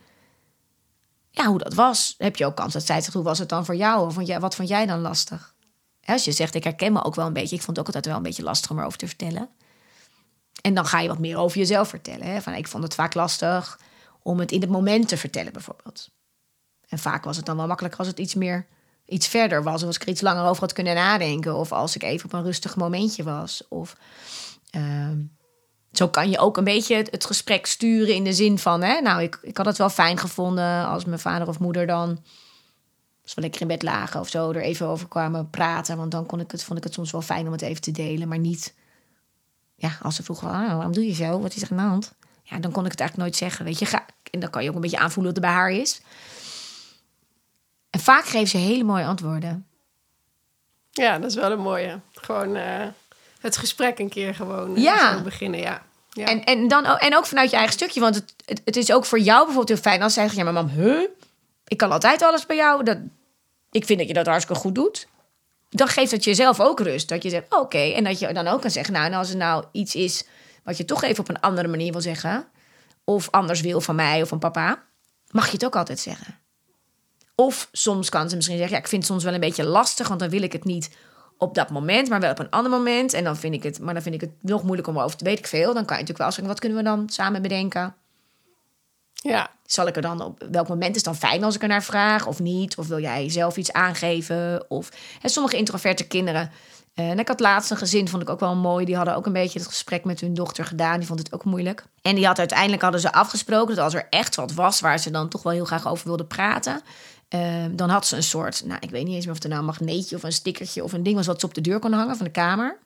ja, 1.30 1.46
hoe 1.46 1.58
dat 1.58 1.74
was. 1.74 2.16
Heb 2.18 2.36
je 2.36 2.46
ook 2.46 2.56
kans 2.56 2.74
dat 2.74 2.86
zij 2.86 3.02
zegt, 3.02 3.14
hoe 3.14 3.24
was 3.24 3.40
het 3.40 3.50
dan 3.50 3.66
voor 3.66 3.76
jou? 3.76 4.06
Of 4.06 4.40
wat 4.40 4.56
vond 4.56 4.68
jij 4.68 4.86
dan 4.86 5.00
lastig? 5.00 5.56
Als 6.06 6.26
je 6.26 6.32
zegt, 6.32 6.56
ik 6.56 6.64
herken 6.64 6.94
me 6.94 7.04
ook 7.04 7.16
wel 7.16 7.28
een 7.28 7.34
beetje. 7.34 7.56
Ik 7.56 7.62
vond 7.62 7.78
het 7.78 7.80
ook 7.80 7.86
altijd 7.86 8.06
wel 8.06 8.16
een 8.16 8.24
beetje 8.24 8.44
lastig 8.44 8.72
om 8.72 8.80
erover 8.80 8.98
te 8.98 9.08
vertellen. 9.08 9.50
En 10.62 10.74
dan 10.74 10.86
ga 10.86 11.00
je 11.00 11.08
wat 11.08 11.20
meer 11.20 11.38
over 11.38 11.58
jezelf 11.58 11.90
vertellen. 11.90 12.28
Hè? 12.28 12.42
Van, 12.42 12.54
ik 12.54 12.68
vond 12.68 12.84
het 12.84 12.96
vaak 12.96 13.14
lastig 13.14 13.80
om 14.22 14.40
het 14.40 14.52
in 14.52 14.62
het 14.62 14.70
moment 14.70 15.08
te 15.08 15.18
vertellen, 15.18 15.54
bijvoorbeeld. 15.54 16.10
En 16.88 17.00
vaak 17.00 17.24
was 17.24 17.38
het 17.38 17.46
dan 17.46 17.58
wel 17.58 17.68
makkelijker 17.68 18.00
als 18.00 18.08
het 18.08 18.20
iets 18.20 18.36
meer 18.36 18.68
iets 19.06 19.28
verder 19.28 19.64
was. 19.64 19.82
Of 19.82 19.88
als 19.88 19.96
ik 19.96 20.02
er 20.02 20.10
iets 20.10 20.22
langer 20.22 20.44
over 20.44 20.62
had 20.62 20.74
kunnen 20.74 20.96
nadenken. 20.96 21.56
Of 21.56 21.72
als 21.72 21.96
ik 21.96 22.04
even 22.04 22.26
op 22.26 22.34
een 22.34 22.44
rustig 22.44 22.76
momentje 22.76 23.24
was. 23.24 23.68
Of 23.68 23.98
uh, 24.76 25.10
zo 25.92 26.08
kan 26.08 26.30
je 26.30 26.40
ook 26.40 26.58
een 26.58 26.64
beetje 26.64 26.96
het, 26.96 27.26
gesprek 27.26 27.66
sturen 27.66 28.16
in 28.16 28.24
de 28.24 28.34
zin 28.34 28.60
van... 28.60 28.82
Hè, 28.82 29.02
nou, 29.02 29.22
ik, 29.22 29.40
ik 29.42 29.58
had 29.58 29.66
het 29.66 29.78
wel 29.78 29.90
fijn 29.90 30.18
gevonden 30.18 30.86
als 30.86 31.06
mijn 31.06 31.20
vader 31.20 31.48
of 31.48 31.60
moeder 31.60 31.88
dan 31.88 32.20
als 33.24 33.34
we 33.34 33.42
lekker 33.42 33.62
in 33.62 33.68
bed 33.68 33.84
lagen 33.84 34.20
of 34.20 34.30
zo, 34.30 34.52
er 34.52 34.62
even 34.62 34.88
over 34.88 35.08
kwamen 35.08 35.50
praten. 35.50 35.98
Want 35.98 36.12
dan 36.12 36.26
kon 36.26 36.40
ik 36.40 36.52
het, 36.52 36.64
vond 36.64 36.78
ik 36.78 36.84
het 36.84 36.94
soms 36.94 37.12
wel 37.12 37.22
fijn 37.22 37.46
om 37.46 37.52
het 37.52 37.62
even 37.62 37.82
te 37.82 37.92
delen. 37.92 38.28
Maar 38.28 38.40
niet, 38.40 38.74
ja, 39.76 39.98
als 40.02 40.16
ze 40.16 40.24
vroegen, 40.24 40.48
ah, 40.48 40.74
waarom 40.74 40.94
doe 40.94 41.06
je 41.06 41.14
zo? 41.14 41.40
Wat 41.40 41.56
is 41.56 41.62
er 41.62 41.72
aan 41.72 41.78
de 41.78 41.84
hand? 41.84 42.14
Ja, 42.44 42.60
dan 42.60 42.72
kon 42.72 42.86
ik 42.86 42.92
het 42.92 43.00
eigenlijk 43.00 43.30
nooit 43.30 43.42
zeggen, 43.42 43.66
weet 43.66 43.80
je. 43.80 43.86
Ga, 43.86 44.06
en 44.32 44.40
dan 44.40 44.50
kan 44.50 44.64
je 44.64 44.70
ook 44.70 44.76
een 44.76 44.82
beetje 44.82 44.98
aanvoelen 44.98 45.34
wat 45.34 45.44
er 45.44 45.50
bij 45.50 45.60
haar 45.60 45.72
is. 45.72 46.02
En 47.90 48.00
vaak 48.00 48.26
geven 48.26 48.48
ze 48.48 48.58
hele 48.58 48.84
mooie 48.84 49.06
antwoorden. 49.06 49.68
Ja, 50.92 51.20
dat 51.20 51.30
is 51.30 51.36
wel 51.36 51.52
een 51.52 51.60
mooie. 51.60 52.00
Gewoon 52.14 52.56
uh, 52.56 52.88
het 53.42 53.58
gesprek 53.58 54.00
een 54.00 54.10
keer 54.10 54.36
gewoon 54.36 54.78
uh, 54.78 54.84
ja. 54.84 55.22
beginnen, 55.22 55.60
ja. 55.60 55.84
ja. 56.10 56.26
En, 56.26 56.44
en, 56.44 56.68
dan, 56.68 56.86
en 56.86 57.18
ook 57.18 57.26
vanuit 57.26 57.50
je 57.50 57.56
eigen 57.56 57.74
stukje. 57.74 58.00
Want 58.00 58.16
het, 58.16 58.34
het, 58.46 58.62
het 58.66 58.76
is 58.76 58.92
ook 58.92 59.06
voor 59.06 59.20
jou 59.20 59.46
bijvoorbeeld 59.46 59.80
heel 59.80 59.92
fijn 59.92 60.02
als 60.02 60.14
zij 60.14 60.24
zegt... 60.24 60.36
ja, 60.36 60.44
maar 60.44 60.54
mam, 60.54 60.68
huh? 60.68 61.08
ik 61.68 61.78
kan 61.78 61.92
altijd 61.92 62.22
alles 62.22 62.46
bij 62.46 62.56
jou. 62.56 62.84
Dat, 62.84 62.98
ik 63.72 63.86
vind 63.86 64.00
dat 64.00 64.08
je 64.08 64.14
dat 64.14 64.26
hartstikke 64.26 64.62
goed 64.62 64.76
doet. 64.76 65.08
Dan 65.70 65.88
geeft 65.88 66.12
het 66.12 66.24
jezelf 66.24 66.60
ook 66.60 66.80
rust. 66.80 67.10
Dat 67.10 67.24
je 67.24 67.30
zegt, 67.30 67.56
oké. 67.56 67.78
En 67.78 68.04
dat 68.04 68.20
je 68.20 68.34
dan 68.34 68.48
ook 68.48 68.62
kan 68.62 68.72
zeggen, 68.72 68.94
nou, 68.94 69.06
en 69.06 69.14
als 69.14 69.30
er 69.30 69.38
nou 69.38 69.64
iets 69.72 69.96
is 69.96 70.26
wat 70.64 70.78
je 70.78 70.86
toch 70.86 71.04
even 71.04 71.20
op 71.20 71.30
een 71.30 71.40
andere 71.40 71.68
manier 71.68 71.92
wil 71.92 72.02
zeggen, 72.02 72.48
of 73.04 73.30
anders 73.32 73.62
wil 73.62 73.82
van 73.82 73.96
mij 73.96 74.22
of 74.22 74.28
van 74.28 74.40
papa, 74.40 74.84
mag 75.32 75.46
je 75.46 75.52
het 75.52 75.66
ook 75.66 75.76
altijd 75.76 76.00
zeggen. 76.00 76.40
Of 77.36 77.70
soms 77.72 78.10
kan 78.10 78.30
ze 78.30 78.36
misschien 78.36 78.58
zeggen, 78.58 78.76
ja, 78.76 78.82
ik 78.82 78.90
vind 78.90 79.02
het 79.02 79.12
soms 79.12 79.24
wel 79.24 79.34
een 79.34 79.40
beetje 79.40 79.64
lastig, 79.64 80.08
want 80.08 80.20
dan 80.20 80.30
wil 80.30 80.42
ik 80.42 80.52
het 80.52 80.64
niet 80.64 80.90
op 81.42 81.56
dat 81.56 81.70
moment, 81.70 82.10
maar 82.10 82.20
wel 82.20 82.32
op 82.32 82.40
een 82.40 82.50
ander 82.50 82.72
moment. 82.72 83.14
En 83.14 83.24
dan 83.24 83.38
vind 83.38 83.54
ik 83.54 83.64
het, 83.64 83.80
maar 83.80 83.94
dan 83.94 84.04
vind 84.04 84.16
ik 84.16 84.22
het 84.22 84.32
nog 84.42 84.64
moeilijk 84.64 84.88
om 84.88 85.00
over 85.00 85.18
te 85.18 85.24
weet 85.24 85.40
ik 85.40 85.48
veel. 85.48 85.74
Dan 85.74 85.86
kan 85.86 85.98
je 85.98 86.02
natuurlijk 86.02 86.18
wel 86.18 86.28
zeggen, 86.28 86.48
wat 86.48 86.60
kunnen 86.60 86.78
we 86.78 86.84
dan 86.84 87.10
samen 87.10 87.42
bedenken? 87.42 87.96
Ja. 89.14 89.50
Zal 89.66 89.88
ik 89.88 89.96
er 89.96 90.02
dan 90.02 90.22
op 90.22 90.44
welk 90.52 90.68
moment 90.68 90.96
is 90.96 91.04
dan 91.04 91.16
fijn 91.16 91.44
als 91.44 91.56
ik 91.56 91.62
er 91.62 91.68
naar 91.68 91.84
vraag 91.84 92.28
of 92.28 92.40
niet? 92.40 92.78
Of 92.78 92.88
wil 92.88 93.00
jij 93.00 93.30
zelf 93.30 93.58
iets 93.58 93.74
aangeven? 93.74 94.66
Of 94.70 94.90
hè, 95.20 95.30
sommige 95.30 95.58
introverte 95.58 96.08
kinderen. 96.08 96.52
Eh, 96.94 97.10
en 97.10 97.20
ik 97.20 97.28
had 97.28 97.40
laatst 97.40 97.72
een 97.72 97.78
gezin, 97.78 98.08
vond 98.08 98.22
ik 98.22 98.30
ook 98.30 98.40
wel 98.40 98.56
mooi. 98.56 98.86
Die 98.86 98.96
hadden 98.96 99.16
ook 99.16 99.26
een 99.26 99.34
beetje 99.34 99.60
het 99.60 99.68
gesprek 99.68 100.06
met 100.06 100.20
hun 100.20 100.34
dochter 100.34 100.66
gedaan. 100.66 100.98
Die 100.98 101.08
vond 101.08 101.20
het 101.20 101.34
ook 101.34 101.44
moeilijk. 101.44 101.84
En 102.02 102.16
die 102.16 102.26
had 102.26 102.40
uiteindelijk 102.40 102.82
hadden 102.82 103.02
ze 103.02 103.14
afgesproken 103.14 103.76
dat 103.76 103.84
als 103.84 103.94
er 103.94 104.08
echt 104.10 104.36
wat 104.36 104.54
was 104.54 104.80
waar 104.80 105.00
ze 105.00 105.12
dan 105.12 105.30
toch 105.30 105.44
wel 105.44 105.54
heel 105.54 105.66
graag 105.66 105.88
over 105.88 106.08
wilden 106.08 106.28
praten. 106.28 106.82
Uh, 107.36 107.66
dan 107.72 107.90
had 107.90 108.08
ze 108.08 108.16
een 108.16 108.24
soort, 108.24 108.66
nou 108.66 108.80
ik 108.80 108.90
weet 108.90 109.06
niet 109.06 109.16
eens 109.16 109.26
meer 109.26 109.34
of 109.36 109.40
het 109.42 109.48
nou 109.48 109.60
een 109.60 109.68
magneetje 109.68 110.16
of 110.16 110.24
een 110.24 110.32
stickertje 110.32 110.84
of 110.84 110.94
een 110.94 111.04
ding 111.04 111.16
was 111.16 111.26
wat 111.26 111.40
ze 111.40 111.46
op 111.46 111.54
de 111.54 111.62
deur 111.62 111.80
kon 111.80 111.94
hangen 111.94 112.16
van 112.16 112.26
de 112.26 112.32
kamer. 112.32 112.78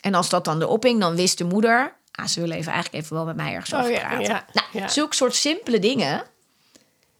En 0.00 0.14
als 0.14 0.28
dat 0.28 0.44
dan 0.44 0.62
erop 0.62 0.82
hing, 0.82 1.00
dan 1.00 1.14
wist 1.14 1.38
de 1.38 1.44
moeder, 1.44 1.96
ah, 2.12 2.26
ze 2.26 2.40
willen 2.40 2.56
even 2.56 2.72
eigenlijk 2.72 3.04
even 3.04 3.16
wel 3.16 3.24
met 3.24 3.36
mij 3.36 3.52
ergens 3.52 3.72
Oh, 3.72 3.80
over 3.80 3.92
praten. 4.00 4.20
ja, 4.20 4.46
nou, 4.52 4.66
ja. 4.72 4.88
zulke 4.88 5.14
soort 5.14 5.34
simpele 5.34 5.78
dingen 5.78 6.22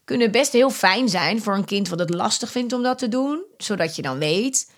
kunnen 0.05 0.31
best 0.31 0.53
heel 0.53 0.71
fijn 0.71 1.09
zijn 1.09 1.43
voor 1.43 1.55
een 1.55 1.65
kind 1.65 1.89
wat 1.89 1.99
het 1.99 2.11
lastig 2.15 2.50
vindt 2.50 2.73
om 2.73 2.83
dat 2.83 2.99
te 2.99 3.09
doen. 3.09 3.45
Zodat 3.57 3.97
je 3.97 4.03
dan 4.03 4.19
weet, 4.19 4.71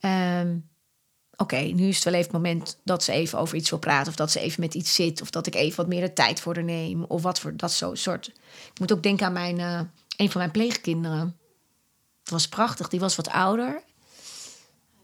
ehm, 0.00 0.56
oké, 1.36 1.56
nu 1.56 1.88
is 1.88 1.94
het 1.94 2.04
wel 2.04 2.12
even 2.14 2.26
het 2.26 2.42
moment 2.42 2.78
dat 2.84 3.02
ze 3.04 3.12
even 3.12 3.38
over 3.38 3.56
iets 3.56 3.70
wil 3.70 3.78
praten. 3.78 4.08
Of 4.08 4.16
dat 4.16 4.30
ze 4.30 4.40
even 4.40 4.60
met 4.60 4.74
iets 4.74 4.94
zit. 4.94 5.22
Of 5.22 5.30
dat 5.30 5.46
ik 5.46 5.54
even 5.54 5.76
wat 5.76 5.86
meer 5.86 6.00
de 6.00 6.12
tijd 6.12 6.40
voor 6.40 6.54
haar 6.54 6.64
neem. 6.64 7.04
Of 7.04 7.22
wat 7.22 7.40
voor 7.40 7.56
dat 7.56 7.72
zo 7.72 7.94
soort. 7.94 8.26
Ik 8.72 8.78
moet 8.78 8.92
ook 8.92 9.02
denken 9.02 9.26
aan 9.26 9.32
mijn, 9.32 9.58
eh, 9.60 9.80
een 10.18 10.30
van 10.30 10.40
mijn 10.40 10.52
pleegkinderen. 10.52 11.38
Het 12.20 12.30
was 12.30 12.48
prachtig, 12.48 12.88
die 12.88 13.00
was 13.00 13.16
wat 13.16 13.28
ouder. 13.28 13.82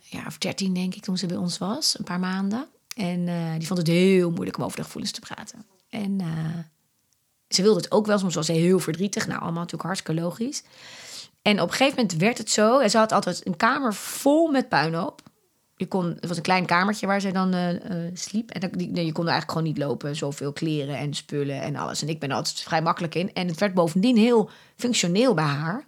Ja, 0.01 0.27
of 0.27 0.39
dertien 0.39 0.75
denk 0.75 0.95
ik 0.95 1.03
toen 1.03 1.19
ze 1.19 1.27
bij 1.27 1.37
ons 1.37 1.59
was, 1.59 1.99
een 1.99 2.05
paar 2.05 2.21
maanden. 2.21 2.69
En 2.97 3.29
eh, 3.29 3.53
die 3.59 3.67
vond 3.67 3.79
het 3.79 3.89
heel 3.89 4.31
moeilijk 4.31 4.57
om 4.57 4.65
over 4.65 4.77
de 4.77 4.85
gevoelens 4.85 5.13
te 5.13 5.21
praten. 5.21 5.67
En 5.89 6.21
eh, 6.21 6.59
ze 7.49 7.63
wilde 7.63 7.81
het 7.81 7.91
ook 7.91 8.07
wel. 8.07 8.19
Soms 8.19 8.35
was 8.35 8.47
ze 8.47 8.53
heel 8.53 8.79
verdrietig. 8.79 9.27
Nou, 9.27 9.41
allemaal 9.41 9.61
natuurlijk 9.61 9.83
hartstikke 9.83 10.21
logisch. 10.21 10.63
En 11.43 11.61
op 11.61 11.69
een 11.69 11.75
gegeven 11.75 11.97
moment 11.97 12.21
werd 12.21 12.39
het 12.39 12.51
zo. 12.51 12.79
En 12.79 12.91
ze 12.91 12.99
had 12.99 13.13
altijd 13.13 13.47
een 13.47 13.57
kamer 13.57 13.95
vol 13.95 14.51
met 14.51 14.69
puinhoop. 14.69 15.23
Je 15.77 15.87
kon, 15.87 16.07
het 16.21 16.29
was 16.29 16.37
een 16.37 16.43
klein 16.43 16.67
kamertje 16.67 17.07
waar 17.07 17.21
zij 17.21 17.33
dan 17.33 17.53
eh, 17.53 17.75
eh, 17.75 18.11
sliep. 18.15 18.51
En 18.51 18.71
die, 18.71 19.05
je 19.05 19.13
kon 19.13 19.29
eigenlijk 19.29 19.51
gewoon 19.51 19.67
niet 19.67 19.79
lopen. 19.79 20.17
Zoveel 20.17 20.53
kleren 20.53 20.97
en 20.97 21.15
spullen 21.15 21.61
en 21.63 21.77
alles. 21.77 22.03
En 22.03 22.09
ik 22.09 22.21
ben 22.21 22.31
er 22.31 22.37
altijd 22.37 22.61
vrij 22.61 22.83
makkelijk 22.83 23.15
in. 23.15 23.33
En 23.33 23.49
het 23.49 23.59
werd 23.59 23.75
bovendien 23.75 24.17
heel 24.17 24.51
functioneel 24.77 25.35
bij 25.35 25.45
haar. 25.45 25.85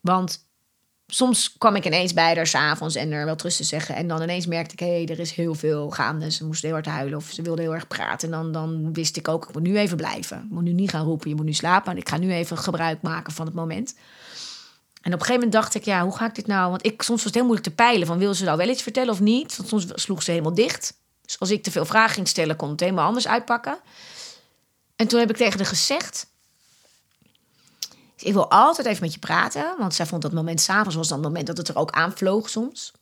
Want 0.00 0.48
soms 1.06 1.54
kwam 1.58 1.76
ik 1.76 1.86
ineens 1.86 2.12
bij 2.12 2.34
haar 2.34 2.46
s'avonds 2.46 2.94
en 2.94 3.12
er 3.12 3.24
wel 3.24 3.36
trust 3.36 3.56
te 3.56 3.64
zeggen. 3.64 3.94
En 3.94 4.08
dan 4.08 4.22
ineens 4.22 4.46
merkte 4.46 4.72
ik, 4.72 4.80
hé, 4.80 4.86
hey, 4.86 5.06
er 5.06 5.18
is 5.18 5.32
heel 5.32 5.54
veel 5.54 5.90
gaande. 5.90 6.30
Ze 6.30 6.46
moest 6.46 6.62
heel 6.62 6.72
hard 6.72 6.86
huilen 6.86 7.18
of 7.18 7.30
ze 7.30 7.42
wilde 7.42 7.62
heel 7.62 7.74
erg 7.74 7.86
praten. 7.86 8.32
En 8.32 8.34
dan, 8.34 8.52
dan 8.52 8.92
wist 8.92 9.16
ik 9.16 9.28
ook, 9.28 9.48
ik 9.48 9.54
moet 9.54 9.62
nu 9.62 9.78
even 9.78 9.96
blijven. 9.96 10.36
Ik 10.36 10.50
moet 10.50 10.62
nu 10.62 10.72
niet 10.72 10.90
gaan 10.90 11.04
roepen, 11.04 11.28
je 11.28 11.34
moet 11.34 11.44
nu 11.44 11.52
slapen. 11.52 11.92
En 11.92 11.98
ik 11.98 12.08
ga 12.08 12.18
nu 12.18 12.32
even 12.32 12.58
gebruik 12.58 13.02
maken 13.02 13.32
van 13.32 13.46
het 13.46 13.54
moment. 13.54 13.94
En 15.00 15.12
op 15.12 15.20
een 15.20 15.26
gegeven 15.26 15.34
moment 15.34 15.52
dacht 15.52 15.74
ik, 15.74 15.84
ja, 15.84 16.02
hoe 16.02 16.16
ga 16.16 16.26
ik 16.26 16.34
dit 16.34 16.46
nou? 16.46 16.70
Want 16.70 16.86
ik, 16.86 17.02
soms 17.02 17.08
was 17.08 17.24
het 17.24 17.34
heel 17.34 17.44
moeilijk 17.44 17.68
te 17.68 17.74
peilen 17.74 18.06
van, 18.06 18.18
wil 18.18 18.34
ze 18.34 18.44
nou 18.44 18.56
wel 18.56 18.68
iets 18.68 18.82
vertellen 18.82 19.12
of 19.12 19.20
niet? 19.20 19.56
Want 19.56 19.68
soms 19.68 19.86
sloeg 19.94 20.22
ze 20.22 20.30
helemaal 20.30 20.54
dicht. 20.54 20.94
Dus 21.24 21.38
als 21.38 21.50
ik 21.50 21.62
te 21.62 21.70
veel 21.70 21.84
vragen 21.84 22.14
ging 22.14 22.28
stellen, 22.28 22.56
kon 22.56 22.70
het 22.70 22.80
helemaal 22.80 23.06
anders 23.06 23.28
uitpakken. 23.28 23.78
En 24.96 25.08
toen 25.08 25.20
heb 25.20 25.30
ik 25.30 25.36
tegen 25.36 25.58
haar 25.58 25.66
gezegd, 25.68 26.26
ik 28.16 28.32
wil 28.32 28.50
altijd 28.50 28.86
even 28.86 29.02
met 29.02 29.12
je 29.12 29.18
praten. 29.18 29.74
Want 29.78 29.94
zij 29.94 30.06
vond 30.06 30.22
dat 30.22 30.32
moment 30.32 30.60
s'avonds 30.60 30.96
was 30.96 31.08
dan 31.08 31.18
het 31.18 31.26
moment 31.26 31.46
dat 31.46 31.56
het 31.56 31.68
er 31.68 31.76
ook 31.76 31.90
aanvloog 31.90 32.48
soms. 32.48 32.92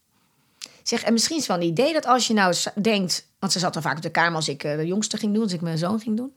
Zeg, 0.82 1.02
en 1.02 1.12
misschien 1.12 1.38
is 1.38 1.46
wel 1.46 1.56
een 1.56 1.62
idee 1.62 1.92
dat 1.92 2.06
als 2.06 2.26
je 2.26 2.34
nou 2.34 2.54
denkt... 2.74 3.26
Want 3.38 3.52
ze 3.52 3.58
zat 3.58 3.72
dan 3.72 3.82
vaak 3.82 3.96
op 3.96 4.02
de 4.02 4.10
kamer 4.10 4.34
als 4.34 4.48
ik 4.48 4.64
eh, 4.64 4.76
de 4.76 4.86
jongste 4.86 5.16
ging 5.16 5.34
doen. 5.34 5.42
Als 5.42 5.52
ik 5.52 5.60
mijn 5.60 5.78
zoon 5.78 6.00
ging 6.00 6.16
doen. 6.16 6.36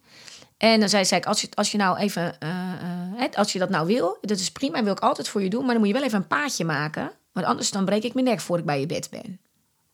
En 0.62 0.80
dan 0.80 0.90
zei, 0.90 1.06
zei 1.06 1.22
ik, 1.22 1.28
als 1.28 1.42
je, 1.42 1.48
als 1.54 1.72
je 1.72 1.78
nou 1.78 1.98
even... 1.98 2.36
Uh, 2.44 3.26
als 3.34 3.54
je 3.54 3.60
dat 3.60 3.70
nou 3.70 3.88
wil, 3.88 4.18
dat 4.22 4.40
is 4.40 4.52
prima. 4.52 4.84
Wil 4.84 4.92
ik 4.92 5.00
altijd 5.00 5.28
voor 5.28 5.42
je 5.42 5.50
doen. 5.50 5.62
Maar 5.62 5.70
dan 5.70 5.78
moet 5.78 5.88
je 5.88 5.94
wel 5.94 6.04
even 6.04 6.18
een 6.18 6.28
paadje 6.28 6.66
maken. 6.66 7.12
Want 7.34 7.46
anders 7.46 7.72
dan 7.72 7.86
breek 7.86 8.04
ik 8.04 8.14
mijn 8.14 8.26
nek 8.26 8.40
voor 8.40 8.58
ik 8.58 8.66
bij 8.66 8.80
je 8.80 8.86
bed 8.86 9.10
ben. 9.10 9.40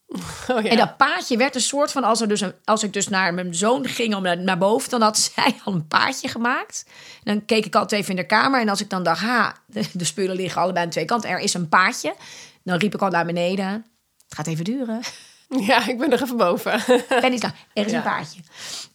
Oh, 0.52 0.64
ja. 0.64 0.70
En 0.70 0.78
dat 0.78 0.98
paadje 0.98 1.38
werd 1.38 1.56
een 1.56 1.62
soort 1.62 1.92
van, 1.92 2.04
als, 2.04 2.22
er 2.22 2.28
dus 2.28 2.42
een, 2.42 2.54
als 2.64 2.84
ik 2.84 2.94
dus 2.94 3.08
naar 3.08 3.34
mijn 3.34 3.56
zoon 3.56 3.88
ging 3.88 4.16
om 4.16 4.24
naar, 4.24 4.38
naar 4.38 4.58
boven, 4.58 4.90
dan 4.90 5.02
had 5.02 5.18
zij 5.36 5.56
al 5.64 5.74
een 5.74 5.88
paadje 5.88 6.28
gemaakt. 6.28 6.86
dan 7.24 7.46
keek 7.46 7.66
ik 7.66 7.76
altijd 7.76 8.02
even 8.02 8.16
in 8.16 8.22
de 8.22 8.26
kamer 8.26 8.62
en 8.62 8.70
als 8.70 8.82
ik 8.82 8.90
dan 8.90 9.04
dacht, 9.04 9.22
ha, 9.22 9.56
de, 9.66 9.84
de 9.94 10.06
spullen 10.06 10.36
liggen 10.36 10.62
allebei 10.62 10.86
aan 10.86 10.92
twee 10.92 11.06
kanten, 11.06 11.30
er 11.30 11.40
is 11.40 11.54
een 11.54 11.70
paadje. 11.70 12.16
Dan 12.64 12.78
riep 12.78 12.94
ik 12.94 13.02
al 13.02 13.10
naar 13.10 13.26
beneden, 13.26 13.86
het 14.28 14.36
gaat 14.36 14.48
even 14.48 14.64
duren. 14.64 15.02
Ja, 15.50 15.88
ik 15.88 15.98
ben 15.98 16.12
er 16.12 16.22
even 16.22 16.38
boven. 16.38 16.82
Ben 17.22 17.32
niet 17.32 17.44
er 17.44 17.86
is 17.86 17.92
een 17.92 18.01
paadje. 18.01 18.42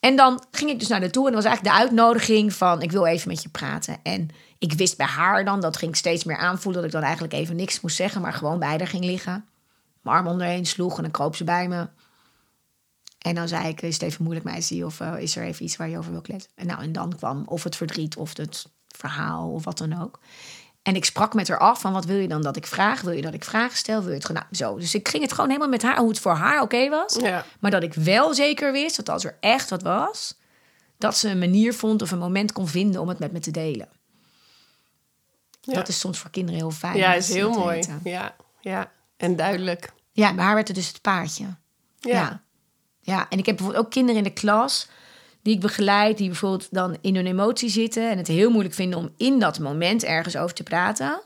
En 0.01 0.17
dan 0.17 0.45
ging 0.51 0.71
ik 0.71 0.79
dus 0.79 0.89
naar 0.89 1.01
de 1.01 1.11
toe 1.11 1.27
en 1.27 1.33
dat 1.33 1.43
was 1.43 1.53
eigenlijk 1.53 1.77
de 1.77 1.83
uitnodiging 1.83 2.53
van, 2.53 2.83
ik 2.83 2.93
wil 2.93 3.07
even 3.07 3.29
met 3.29 3.43
je 3.43 3.49
praten. 3.49 3.99
En 4.03 4.29
ik 4.59 4.73
wist 4.73 4.97
bij 4.97 5.07
haar 5.07 5.45
dan, 5.45 5.61
dat 5.61 5.77
ging 5.77 5.97
steeds 5.97 6.25
meer 6.25 6.37
aanvoelen, 6.37 6.83
dat 6.83 6.91
ik 6.91 6.97
dan 6.97 7.07
eigenlijk 7.07 7.35
even 7.35 7.57
niks 7.57 7.81
moest 7.81 7.97
zeggen, 7.97 8.21
maar 8.21 8.33
gewoon 8.33 8.59
bij 8.59 8.69
haar 8.69 8.87
ging 8.87 9.05
liggen 9.05 9.45
mijn 10.03 10.17
arm 10.17 10.27
onderheen 10.27 10.67
sloeg 10.67 10.97
en 10.97 11.03
dan 11.03 11.11
kroop 11.11 11.37
ze 11.37 11.45
bij 11.45 11.69
me. 11.69 11.89
En 13.19 13.35
dan 13.35 13.49
zei 13.49 13.69
ik, 13.69 13.83
is 13.83 13.95
het 13.95 14.03
even 14.03 14.25
moeilijk 14.25 14.47
meisje 14.47 14.85
of 14.85 15.01
uh, 15.01 15.15
is 15.19 15.37
er 15.37 15.45
even 15.45 15.65
iets 15.65 15.77
waar 15.77 15.89
je 15.89 15.99
over 15.99 16.13
wil 16.13 16.21
kletsen? 16.21 16.51
En, 16.55 16.67
nou, 16.67 16.83
en 16.83 16.93
dan 16.93 17.17
kwam 17.17 17.43
of 17.47 17.63
het 17.65 17.77
verdriet 17.77 18.17
of 18.17 18.37
het 18.37 18.67
verhaal 18.89 19.51
of 19.51 19.65
wat 19.65 19.79
dan 19.79 20.03
ook. 20.03 20.19
En 20.83 20.97
ik 20.97 21.05
sprak 21.05 21.35
met 21.35 21.49
haar 21.49 21.59
af 21.59 21.81
van 21.81 21.93
wat 21.93 22.05
wil 22.05 22.17
je 22.17 22.29
dan 22.29 22.43
dat 22.43 22.57
ik 22.57 22.67
vraag? 22.67 23.01
Wil 23.01 23.13
je 23.13 23.23
dat 23.23 23.35
ik 23.35 23.45
vragen 23.45 23.77
stel? 23.77 24.01
Wil 24.03 24.13
je 24.13 24.19
het 24.19 24.33
nou, 24.33 24.47
zo. 24.53 24.79
Dus 24.79 24.95
ik 24.95 25.09
ging 25.09 25.23
het 25.23 25.33
gewoon 25.33 25.49
helemaal 25.49 25.69
met 25.69 25.83
haar 25.83 25.99
hoe 25.99 26.09
het 26.09 26.19
voor 26.19 26.35
haar 26.35 26.61
oké 26.61 26.89
was. 26.89 27.17
Ja. 27.21 27.45
Maar 27.59 27.71
dat 27.71 27.83
ik 27.83 27.95
wel 27.95 28.35
zeker 28.35 28.73
wist 28.73 28.97
dat 28.97 29.09
als 29.09 29.25
er 29.25 29.37
echt 29.41 29.71
wat 29.71 29.83
was, 29.83 30.39
dat 30.99 31.17
ze 31.17 31.29
een 31.29 31.39
manier 31.39 31.75
vond 31.75 32.03
of 32.03 32.11
een 32.11 32.19
moment 32.19 32.53
kon 32.53 32.69
vinden 32.69 33.01
om 33.01 33.09
het 33.09 33.19
met 33.19 33.33
me 33.33 33.39
te 33.39 33.51
delen. 33.51 33.89
Ja. 35.61 35.75
Dat 35.75 35.89
is 35.89 35.99
soms 35.99 36.19
voor 36.19 36.31
kinderen 36.31 36.61
heel 36.61 36.71
fijn. 36.71 36.97
Ja, 36.97 37.15
is 37.15 37.33
heel 37.33 37.51
mooi. 37.51 37.83
Ja, 38.05 38.35
ja. 38.61 38.93
En 39.17 39.37
duidelijk. 39.37 39.93
Ja, 40.13 40.35
bij 40.35 40.45
haar 40.45 40.55
werd 40.55 40.69
het 40.69 40.77
dus 40.77 40.89
het 40.89 41.01
paardje. 41.01 41.45
Ja. 42.01 42.43
ja. 43.01 43.27
en 43.29 43.39
ik 43.39 43.47
heb 43.47 43.57
bijvoorbeeld 43.57 43.85
ook 43.85 43.91
kinderen 43.91 44.17
in 44.17 44.25
de 44.25 44.41
klas 44.41 44.89
die 45.43 45.55
ik 45.55 45.61
begeleid, 45.61 46.19
die 46.19 46.29
bijvoorbeeld 46.29 46.69
dan 46.71 46.97
in 47.01 47.17
hun 47.17 47.27
emotie 47.27 47.69
zitten 47.69 48.11
en 48.11 48.19
het 48.19 48.27
heel 48.27 48.51
moeilijk 48.51 48.75
vinden 48.75 48.99
om 48.99 49.11
in 49.17 49.39
dat 49.39 49.59
moment 49.59 50.05
ergens 50.05 50.37
over 50.37 50.55
te 50.55 50.63
praten. 50.63 51.21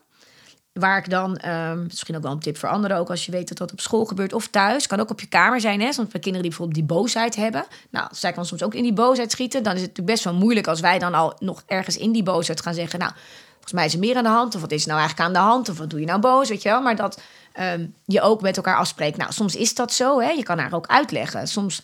Waar 0.72 0.98
ik 0.98 1.10
dan, 1.10 1.40
um, 1.46 1.82
misschien 1.82 2.16
ook 2.16 2.22
wel 2.22 2.32
een 2.32 2.38
tip 2.38 2.56
voor 2.56 2.68
anderen, 2.68 2.96
ook 2.96 3.10
als 3.10 3.26
je 3.26 3.32
weet 3.32 3.48
dat 3.48 3.58
dat 3.58 3.72
op 3.72 3.80
school 3.80 4.04
gebeurt 4.04 4.32
of 4.32 4.46
thuis, 4.48 4.86
kan 4.86 5.00
ook 5.00 5.10
op 5.10 5.20
je 5.20 5.26
kamer 5.26 5.60
zijn. 5.60 5.80
Hè? 5.80 5.92
Soms 5.92 6.08
bij 6.08 6.20
kinderen 6.20 6.48
die 6.48 6.50
bijvoorbeeld 6.50 6.88
die 6.88 6.96
boosheid 6.96 7.36
hebben. 7.36 7.64
Nou, 7.90 8.08
zij 8.10 8.32
kan 8.32 8.46
soms 8.46 8.62
ook 8.62 8.74
in 8.74 8.82
die 8.82 8.92
boosheid 8.92 9.30
schieten. 9.30 9.62
Dan 9.62 9.74
is 9.74 9.80
het 9.80 9.88
natuurlijk 9.88 10.14
best 10.14 10.24
wel 10.24 10.34
moeilijk 10.34 10.66
als 10.66 10.80
wij 10.80 10.98
dan 10.98 11.14
al 11.14 11.36
nog 11.38 11.62
ergens 11.66 11.96
in 11.96 12.12
die 12.12 12.22
boosheid 12.22 12.60
gaan 12.60 12.74
zeggen. 12.74 12.98
Nou, 12.98 13.12
volgens 13.52 13.72
mij 13.72 13.84
is 13.84 13.92
er 13.92 13.98
meer 13.98 14.16
aan 14.16 14.22
de 14.22 14.28
hand. 14.28 14.54
Of 14.54 14.60
wat 14.60 14.72
is 14.72 14.86
nou 14.86 14.98
eigenlijk 14.98 15.28
aan 15.28 15.34
de 15.34 15.48
hand? 15.48 15.68
Of 15.68 15.78
wat 15.78 15.90
doe 15.90 16.00
je 16.00 16.06
nou 16.06 16.20
boos? 16.20 16.48
Weet 16.48 16.62
je 16.62 16.68
wel? 16.68 16.80
Maar 16.80 16.96
dat 16.96 17.20
um, 17.60 17.94
je 18.04 18.20
ook 18.20 18.40
met 18.40 18.56
elkaar 18.56 18.76
afspreekt. 18.76 19.16
Nou, 19.16 19.32
soms 19.32 19.56
is 19.56 19.74
dat 19.74 19.92
zo, 19.92 20.20
hè? 20.20 20.30
je 20.30 20.42
kan 20.42 20.58
haar 20.58 20.74
ook 20.74 20.86
uitleggen. 20.86 21.48
Soms, 21.48 21.82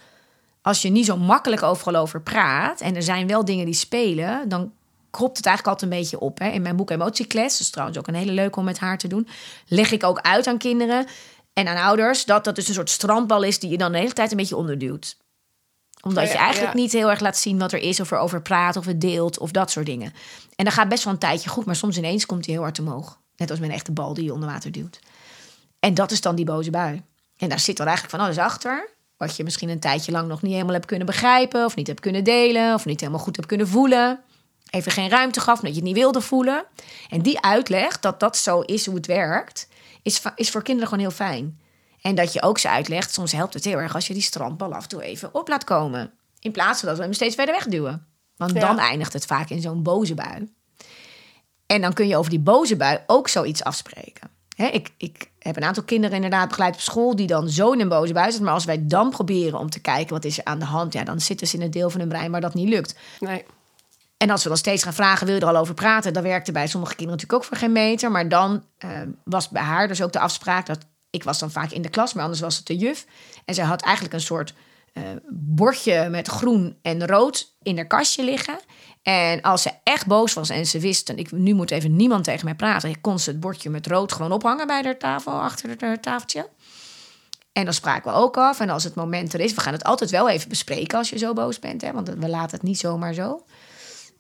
als 0.63 0.83
je 0.83 0.91
niet 0.91 1.07
zo 1.07 1.17
makkelijk 1.17 1.63
overal 1.63 2.01
over 2.01 2.23
praat 2.23 2.81
en 2.81 2.97
er 2.97 3.03
zijn 3.03 3.27
wel 3.27 3.45
dingen 3.45 3.65
die 3.65 3.75
spelen, 3.75 4.49
dan 4.49 4.73
kropt 5.11 5.37
het 5.37 5.47
eigenlijk 5.47 5.75
altijd 5.77 5.93
een 5.93 5.99
beetje 5.99 6.21
op. 6.21 6.39
Hè? 6.39 6.49
In 6.49 6.63
mijn 6.63 6.77
boek 6.77 6.91
Emotieclass, 6.91 7.59
dat 7.59 7.61
is 7.61 7.71
trouwens 7.71 7.99
ook 7.99 8.07
een 8.07 8.15
hele 8.15 8.33
leuke 8.33 8.59
om 8.59 8.65
met 8.65 8.79
haar 8.79 8.99
te 8.99 9.09
doen, 9.09 9.29
leg 9.67 9.91
ik 9.91 10.05
ook 10.05 10.21
uit 10.21 10.47
aan 10.47 10.59
kinderen 10.59 11.07
en 11.53 11.69
aan 11.69 11.85
ouders 11.85 12.25
dat 12.25 12.45
dat 12.45 12.55
dus 12.55 12.69
een 12.69 12.75
soort 12.75 12.91
strandbal 12.91 13.43
is 13.43 13.59
die 13.59 13.71
je 13.71 13.79
dan 13.79 13.93
de 13.93 13.99
hele 13.99 14.13
tijd 14.13 14.31
een 14.31 14.37
beetje 14.37 14.57
onderduwt 14.57 15.17
omdat 16.03 16.33
je 16.33 16.39
eigenlijk 16.39 16.75
niet 16.75 16.93
heel 16.93 17.11
erg 17.11 17.21
laat 17.21 17.37
zien 17.37 17.59
wat 17.59 17.73
er 17.73 17.79
is, 17.79 18.01
of 18.01 18.11
erover 18.11 18.43
praat, 18.43 18.77
of 18.77 18.87
het 18.87 19.01
deelt, 19.01 19.39
of 19.39 19.51
dat 19.51 19.71
soort 19.71 19.87
dingen. 19.87 20.13
En 20.57 20.65
dan 20.65 20.75
gaat 20.75 20.89
best 20.89 21.05
wel 21.05 21.13
een 21.13 21.19
tijdje 21.19 21.49
goed, 21.49 21.65
maar 21.65 21.77
soms 21.77 21.97
ineens 21.97 22.27
komt 22.27 22.45
hij 22.45 22.55
heel 22.55 22.63
hard 22.63 22.79
omhoog. 22.79 23.21
Net 23.37 23.51
als 23.51 23.59
met 23.59 23.69
een 23.69 23.75
echte 23.75 23.93
bal 23.93 24.15
die 24.15 24.25
je 24.25 24.33
onder 24.33 24.49
water 24.49 24.73
duwt. 24.73 24.99
En 25.79 25.95
dat 25.95 26.11
is 26.11 26.21
dan 26.21 26.35
die 26.35 26.45
boze 26.45 26.71
bui. 26.71 27.03
En 27.37 27.49
daar 27.49 27.61
zit 27.61 27.77
dan 27.77 27.87
eigenlijk 27.87 28.17
van 28.17 28.25
alles 28.27 28.39
achter. 28.39 28.91
Wat 29.23 29.37
je 29.37 29.45
misschien 29.45 29.69
een 29.69 29.81
tijdje 29.81 30.13
lang 30.13 30.29
nog 30.29 30.43
niet 30.43 30.53
helemaal 30.53 30.75
hebt 30.75 30.87
kunnen 30.87 31.07
begrijpen. 31.07 31.65
Of 31.65 31.77
niet 31.77 31.87
hebt 31.87 32.01
kunnen 32.01 32.25
delen. 32.25 32.75
Of 32.75 32.85
niet 32.85 33.01
helemaal 33.01 33.23
goed 33.23 33.37
hebt 33.37 33.49
kunnen 33.49 33.69
voelen. 33.69 34.21
Even 34.71 34.93
geen 34.93 35.09
ruimte 35.09 35.41
gaf, 35.41 35.59
omdat 35.59 35.71
je 35.71 35.77
het 35.77 35.85
niet 35.85 35.97
wilde 35.97 36.21
voelen. 36.21 36.65
En 37.09 37.23
die 37.23 37.41
uitleg, 37.41 38.01
dat 38.01 38.21
dat 38.21 38.37
zo 38.37 38.61
is 38.61 38.87
hoe 38.87 38.95
het 38.95 39.07
werkt, 39.07 39.69
is, 40.03 40.23
is 40.35 40.51
voor 40.51 40.63
kinderen 40.63 40.89
gewoon 40.89 41.05
heel 41.05 41.15
fijn. 41.15 41.61
En 42.01 42.15
dat 42.15 42.33
je 42.33 42.43
ook 42.43 42.59
ze 42.59 42.69
uitlegt, 42.69 43.13
soms 43.13 43.33
helpt 43.33 43.55
het 43.55 43.65
heel 43.65 43.79
erg 43.79 43.95
als 43.95 44.07
je 44.07 44.13
die 44.13 44.23
strandbal 44.23 44.75
af 44.75 44.83
en 44.83 44.89
toe 44.89 45.03
even 45.03 45.35
op 45.35 45.49
laat 45.49 45.65
komen. 45.65 46.13
In 46.39 46.53
plaats 46.53 46.81
van 46.81 46.89
dat 46.89 46.99
we 46.99 47.05
hem 47.05 47.13
steeds 47.13 47.35
verder 47.35 47.55
wegduwen. 47.55 48.07
Want 48.37 48.61
dan 48.61 48.79
eindigt 48.79 49.13
het 49.13 49.27
vaak 49.27 49.51
in 49.51 49.61
zo'n 49.61 49.83
boze 49.83 50.15
bui. 50.15 50.53
En 51.67 51.81
dan 51.81 51.93
kun 51.93 52.09
je 52.09 52.17
over 52.17 52.31
die 52.31 52.41
boze 52.41 52.77
bui 52.77 52.99
ook 53.07 53.29
zoiets 53.29 53.65
afspreken 53.65 54.31
ik, 54.71 54.91
ik 54.97 55.31
heb 55.39 55.57
een 55.57 55.65
aantal 55.65 55.83
kinderen 55.83 56.17
inderdaad 56.17 56.49
begeleid 56.49 56.75
op 56.75 56.81
school 56.81 57.17
die 57.17 57.27
dan 57.27 57.49
zo 57.49 57.73
in 57.73 57.81
een 57.81 57.89
boze 57.89 58.13
bui 58.13 58.27
zitten. 58.27 58.45
Maar 58.45 58.55
als 58.55 58.65
wij 58.65 58.87
dan 58.87 59.11
proberen 59.11 59.59
om 59.59 59.71
te 59.71 59.81
kijken 59.81 60.15
wat 60.15 60.25
is 60.25 60.39
er 60.39 60.45
aan 60.45 60.59
de 60.59 60.65
hand, 60.65 60.93
ja, 60.93 61.05
dan 61.05 61.21
zitten 61.21 61.47
ze 61.47 61.57
in 61.57 61.63
het 61.63 61.73
deel 61.73 61.91
van 61.91 62.01
hun 62.01 62.09
brein 62.09 62.31
waar 62.31 62.41
dat 62.41 62.55
niet 62.55 62.69
lukt. 62.69 62.95
Nee. 63.21 63.45
En 64.17 64.31
als 64.31 64.43
we 64.43 64.49
dan 64.49 64.59
steeds 64.59 64.83
gaan 64.83 64.95
vragen, 64.95 65.27
wil 65.27 65.35
je 65.35 65.41
er 65.41 65.47
al 65.47 65.57
over 65.57 65.75
praten? 65.75 66.13
Dan 66.13 66.23
werkte 66.23 66.53
bij 66.53 66.67
sommige 66.67 66.95
kinderen 66.95 67.21
natuurlijk 67.21 67.43
ook 67.43 67.49
voor 67.49 67.67
geen 67.67 67.73
meter. 67.73 68.11
Maar 68.11 68.29
dan 68.29 68.65
uh, 68.85 68.91
was 69.25 69.49
bij 69.49 69.63
haar 69.63 69.89
dus 69.89 70.03
ook 70.03 70.13
de 70.13 70.19
afspraak 70.19 70.67
dat 70.67 70.79
ik 71.11 71.25
was 71.25 71.39
dan 71.39 71.51
vaak 71.51 71.71
in 71.71 71.83
de 71.83 71.89
klas, 71.89 72.13
maar 72.13 72.23
anders 72.23 72.41
was 72.41 72.57
het 72.57 72.67
de 72.67 72.77
juf. 72.77 73.07
En 73.45 73.55
zij 73.55 73.65
had 73.65 73.83
eigenlijk 73.83 74.15
een 74.15 74.21
soort 74.21 74.55
uh, 74.95 75.03
bordje 75.31 76.09
met 76.09 76.29
groen 76.29 76.79
en 76.83 77.07
rood 77.07 77.55
in 77.63 77.77
haar 77.77 77.87
kastje 77.87 78.25
liggen. 78.25 78.59
En 79.03 79.41
als 79.41 79.63
ze 79.63 79.71
echt 79.83 80.07
boos 80.07 80.33
was 80.33 80.49
en 80.49 80.67
ze 80.67 80.79
wist, 80.79 81.09
en 81.09 81.17
ik, 81.17 81.33
nu 81.33 81.55
moet 81.55 81.71
even 81.71 81.97
niemand 81.97 82.25
tegen 82.25 82.45
mij 82.45 82.55
praten, 82.55 83.01
kon 83.01 83.19
ze 83.19 83.31
het 83.31 83.41
bordje 83.41 83.71
met 83.71 83.87
rood 83.87 84.13
gewoon 84.13 84.33
ophangen 84.33 84.67
bij 84.67 84.83
de 84.83 84.97
tafel, 84.97 85.33
achter 85.33 85.77
het 85.79 86.03
tafeltje. 86.03 86.49
En 87.53 87.65
dan 87.65 87.75
spraken 87.75 88.13
we 88.13 88.19
ook 88.19 88.37
af. 88.37 88.61
En 88.61 88.71
als 88.71 88.85
het 88.85 88.95
moment 88.95 89.35
er 89.35 89.41
is, 89.41 89.55
we 89.55 89.61
gaan 89.61 89.73
het 89.73 89.85
altijd 89.85 90.11
wel 90.11 90.29
even 90.29 90.49
bespreken 90.49 90.99
als 90.99 91.11
je 91.11 91.19
zo 91.19 91.33
boos 91.33 91.59
bent. 91.59 91.83
Hè? 91.83 91.93
Want 91.93 92.09
we 92.09 92.29
laten 92.29 92.57
het 92.57 92.63
niet 92.63 92.79
zomaar 92.79 93.15
zo. 93.15 93.27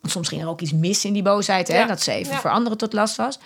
Want 0.00 0.12
soms 0.12 0.28
ging 0.28 0.42
er 0.42 0.48
ook 0.48 0.60
iets 0.60 0.72
mis 0.72 1.04
in 1.04 1.12
die 1.12 1.22
boosheid, 1.22 1.68
hè? 1.68 1.86
dat 1.86 2.02
ze 2.02 2.12
even 2.12 2.36
voor 2.36 2.50
anderen 2.50 2.78
tot 2.78 2.92
last 2.92 3.16
was. 3.16 3.38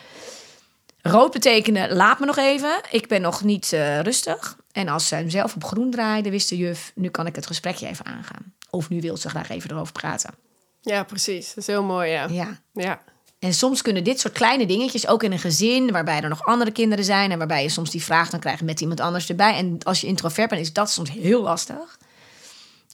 Rood 1.02 1.32
betekende, 1.32 1.94
laat 1.94 2.18
me 2.20 2.26
nog 2.26 2.36
even. 2.36 2.80
Ik 2.90 3.08
ben 3.08 3.20
nog 3.20 3.44
niet 3.44 3.72
uh, 3.72 4.00
rustig. 4.00 4.56
En 4.72 4.88
als 4.88 5.08
ze 5.08 5.14
hem 5.14 5.30
zelf 5.30 5.54
op 5.54 5.64
groen 5.64 5.90
draaide, 5.90 6.30
wist 6.30 6.48
de 6.48 6.56
juf... 6.56 6.92
nu 6.94 7.08
kan 7.08 7.26
ik 7.26 7.36
het 7.36 7.46
gesprekje 7.46 7.86
even 7.86 8.04
aangaan. 8.04 8.54
Of 8.70 8.88
nu 8.88 9.00
wil 9.00 9.16
ze 9.16 9.28
graag 9.28 9.48
even 9.48 9.70
erover 9.70 9.92
praten. 9.92 10.45
Ja, 10.86 11.04
precies. 11.04 11.48
Dat 11.48 11.56
is 11.56 11.66
heel 11.66 11.82
mooi, 11.82 12.10
ja. 12.10 12.28
Ja. 12.28 12.60
ja. 12.72 13.02
En 13.38 13.54
soms 13.54 13.82
kunnen 13.82 14.04
dit 14.04 14.20
soort 14.20 14.34
kleine 14.34 14.66
dingetjes, 14.66 15.06
ook 15.06 15.22
in 15.22 15.32
een 15.32 15.38
gezin... 15.38 15.92
waarbij 15.92 16.20
er 16.20 16.28
nog 16.28 16.44
andere 16.44 16.70
kinderen 16.70 17.04
zijn... 17.04 17.30
en 17.30 17.38
waarbij 17.38 17.62
je 17.62 17.68
soms 17.68 17.90
die 17.90 18.02
vraag 18.02 18.30
dan 18.30 18.40
krijgt 18.40 18.62
met 18.62 18.80
iemand 18.80 19.00
anders 19.00 19.28
erbij. 19.28 19.54
En 19.54 19.78
als 19.82 20.00
je 20.00 20.06
introvert 20.06 20.48
bent, 20.48 20.60
is 20.60 20.72
dat 20.72 20.90
soms 20.90 21.10
heel 21.10 21.42
lastig. 21.42 21.98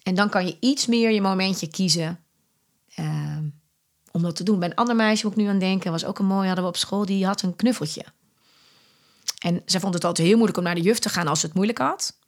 En 0.02 0.14
dan 0.14 0.28
kan 0.28 0.46
je 0.46 0.56
iets 0.60 0.86
meer 0.86 1.10
je 1.10 1.20
momentje 1.20 1.68
kiezen... 1.68 2.24
Uh, 2.96 3.38
om 4.10 4.22
dat 4.22 4.36
te 4.36 4.42
doen. 4.42 4.58
Bij 4.58 4.68
een 4.68 4.74
ander 4.74 4.96
meisje, 4.96 5.26
moet 5.26 5.36
ik 5.36 5.42
nu 5.42 5.48
aan 5.48 5.58
denken, 5.58 5.90
was 5.90 6.04
ook 6.04 6.18
een 6.18 6.26
mooi, 6.26 6.46
hadden 6.46 6.64
we 6.64 6.70
op 6.70 6.76
school, 6.76 7.06
die 7.06 7.26
had 7.26 7.42
een 7.42 7.56
knuffeltje. 7.56 8.04
En 9.38 9.62
zij 9.64 9.80
vond 9.80 9.94
het 9.94 10.04
altijd 10.04 10.26
heel 10.26 10.36
moeilijk 10.36 10.58
om 10.58 10.64
naar 10.64 10.74
de 10.74 10.80
juf 10.80 10.98
te 10.98 11.08
gaan 11.08 11.28
als 11.28 11.40
ze 11.40 11.46
het 11.46 11.54
moeilijk 11.54 11.78
had. 11.78 12.18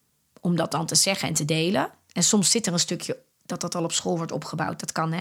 Om 0.40 0.56
dat 0.56 0.70
dan 0.70 0.86
te 0.86 0.94
zeggen 0.94 1.28
en 1.28 1.34
te 1.34 1.44
delen. 1.44 1.90
En 2.12 2.22
soms 2.22 2.50
zit 2.50 2.66
er 2.66 2.72
een 2.72 2.78
stukje 2.78 3.18
dat 3.46 3.60
dat 3.60 3.74
al 3.74 3.84
op 3.84 3.92
school 3.92 4.16
wordt 4.16 4.32
opgebouwd. 4.32 4.80
Dat 4.80 4.92
kan, 4.92 5.12
hè? 5.12 5.20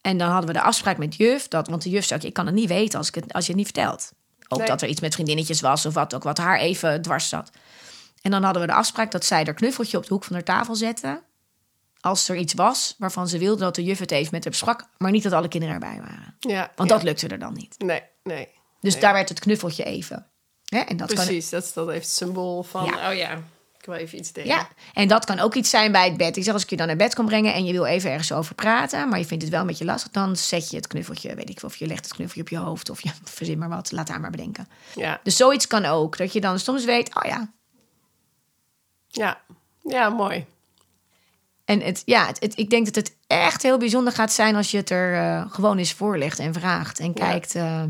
En 0.00 0.18
dan 0.18 0.30
hadden 0.30 0.46
we 0.46 0.52
de 0.58 0.62
afspraak 0.62 0.98
met 0.98 1.16
juf, 1.16 1.48
dat, 1.48 1.68
want 1.68 1.82
de 1.82 1.90
juf 1.90 2.04
zei, 2.04 2.20
ik 2.20 2.32
kan 2.32 2.46
het 2.46 2.54
niet 2.54 2.68
weten 2.68 2.98
als, 2.98 3.08
ik 3.08 3.14
het, 3.14 3.32
als 3.32 3.44
je 3.46 3.52
het 3.52 3.60
niet 3.62 3.70
vertelt. 3.72 4.12
Ook 4.48 4.58
Nee. 4.58 4.66
dat 4.68 4.82
er 4.82 4.88
iets 4.88 5.00
met 5.00 5.14
vriendinnetjes 5.14 5.60
was 5.60 5.86
of 5.86 5.94
wat 5.94 6.14
ook, 6.14 6.22
wat 6.22 6.38
haar 6.38 6.58
even 6.58 7.02
dwars 7.02 7.28
zat. 7.28 7.50
En 8.22 8.30
dan 8.30 8.42
hadden 8.42 8.62
we 8.62 8.68
de 8.68 8.74
afspraak 8.74 9.10
dat 9.10 9.24
zij 9.24 9.42
haar 9.44 9.54
knuffeltje 9.54 9.96
op 9.96 10.02
de 10.06 10.14
hoek 10.14 10.24
van 10.24 10.34
haar 10.34 10.44
tafel 10.44 10.74
zette. 10.74 11.22
Als 12.00 12.28
er 12.28 12.36
iets 12.36 12.54
was 12.54 12.94
waarvan 12.98 13.28
ze 13.28 13.38
wilde 13.38 13.60
dat 13.60 13.74
de 13.74 13.84
juf 13.84 13.98
het 13.98 14.10
even 14.10 14.28
met 14.32 14.44
haar 14.44 14.54
sprak, 14.54 14.84
maar 14.98 15.10
niet 15.10 15.22
dat 15.22 15.32
alle 15.32 15.48
kinderen 15.48 15.74
erbij 15.74 15.98
waren. 16.00 16.34
Ja. 16.38 16.72
Want 16.74 16.88
ja. 16.88 16.94
dat 16.96 17.04
lukte 17.04 17.28
er 17.28 17.38
dan 17.38 17.52
niet. 17.52 17.74
Nee, 17.78 18.02
nee. 18.22 18.48
Dus 18.80 18.92
Nee. 18.92 19.02
daar 19.02 19.12
werd 19.12 19.28
het 19.28 19.38
knuffeltje 19.38 19.84
even. 19.84 20.26
Hè? 20.64 20.78
En 20.78 20.96
dat 20.96 21.12
kan, 21.14 21.24
Precies, 21.24 21.48
dat 21.48 21.64
is 21.64 21.72
dat 21.72 21.88
heeft 21.88 22.06
het 22.06 22.14
symbool 22.14 22.62
van, 22.62 22.84
Ja. 22.84 23.10
oh 23.10 23.16
ja, 23.16 23.38
ik 23.82 23.88
wil 23.88 23.96
even 23.96 24.18
iets 24.18 24.32
delen. 24.32 24.48
ja, 24.50 24.68
en 24.94 25.08
dat 25.08 25.24
kan 25.24 25.38
ook 25.38 25.54
iets 25.54 25.70
zijn 25.70 25.92
bij 25.92 26.04
het 26.08 26.16
bed. 26.16 26.36
Ik 26.36 26.44
zeg, 26.44 26.52
als 26.52 26.62
ik 26.62 26.70
je 26.70 26.76
dan 26.76 26.86
naar 26.86 26.96
bed 26.96 27.14
kan 27.14 27.26
brengen 27.26 27.54
en 27.54 27.64
je 27.64 27.72
wil 27.72 27.84
even 27.84 28.10
ergens 28.10 28.32
over 28.32 28.54
praten, 28.54 29.08
maar 29.08 29.18
je 29.18 29.24
vindt 29.24 29.42
het 29.42 29.52
wel 29.52 29.60
een 29.60 29.66
beetje 29.66 29.84
lastig, 29.84 30.10
dan 30.12 30.36
zet 30.36 30.70
je 30.70 30.76
het 30.76 30.86
knuffeltje, 30.86 31.34
weet 31.34 31.50
ik 31.50 31.58
veel, 31.60 31.68
of 31.68 31.76
je 31.76 31.86
legt 31.86 32.04
het 32.04 32.14
knuffeltje 32.14 32.40
op 32.42 32.48
je 32.48 32.68
hoofd 32.68 32.90
of 32.90 33.00
je 33.02 33.10
verzin 33.24 33.58
maar 33.58 33.68
wat, 33.68 33.92
laat 33.92 34.08
haar 34.08 34.20
maar 34.20 34.30
bedenken. 34.30 34.68
Ja, 34.94 35.20
Dus 35.22 35.36
zoiets 35.36 35.66
kan 35.66 35.84
ook, 35.84 36.16
dat 36.16 36.32
je 36.32 36.40
dan 36.40 36.58
soms 36.58 36.84
weet, 36.84 37.14
oh 37.16 37.22
ja. 37.28 37.50
ja. 39.08 39.40
ja 39.82 40.08
mooi. 40.08 40.46
En 41.64 41.80
het, 41.80 42.02
ja, 42.04 42.26
het, 42.26 42.40
het- 42.40 42.58
ik 42.58 42.70
denk 42.70 42.84
dat 42.84 42.94
het 42.94 43.16
echt 43.26 43.62
heel 43.62 43.78
bijzonder 43.78 44.12
gaat 44.12 44.32
zijn 44.32 44.56
als 44.56 44.70
je 44.70 44.76
het 44.76 44.90
er 44.90 45.14
eh, 45.14 45.52
gewoon 45.52 45.78
eens 45.78 45.92
voorlegt 45.92 46.38
en 46.38 46.52
vraagt 46.52 46.98
en 46.98 47.06
Ja. 47.06 47.12
kijkt, 47.12 47.54
eh, 47.54 47.82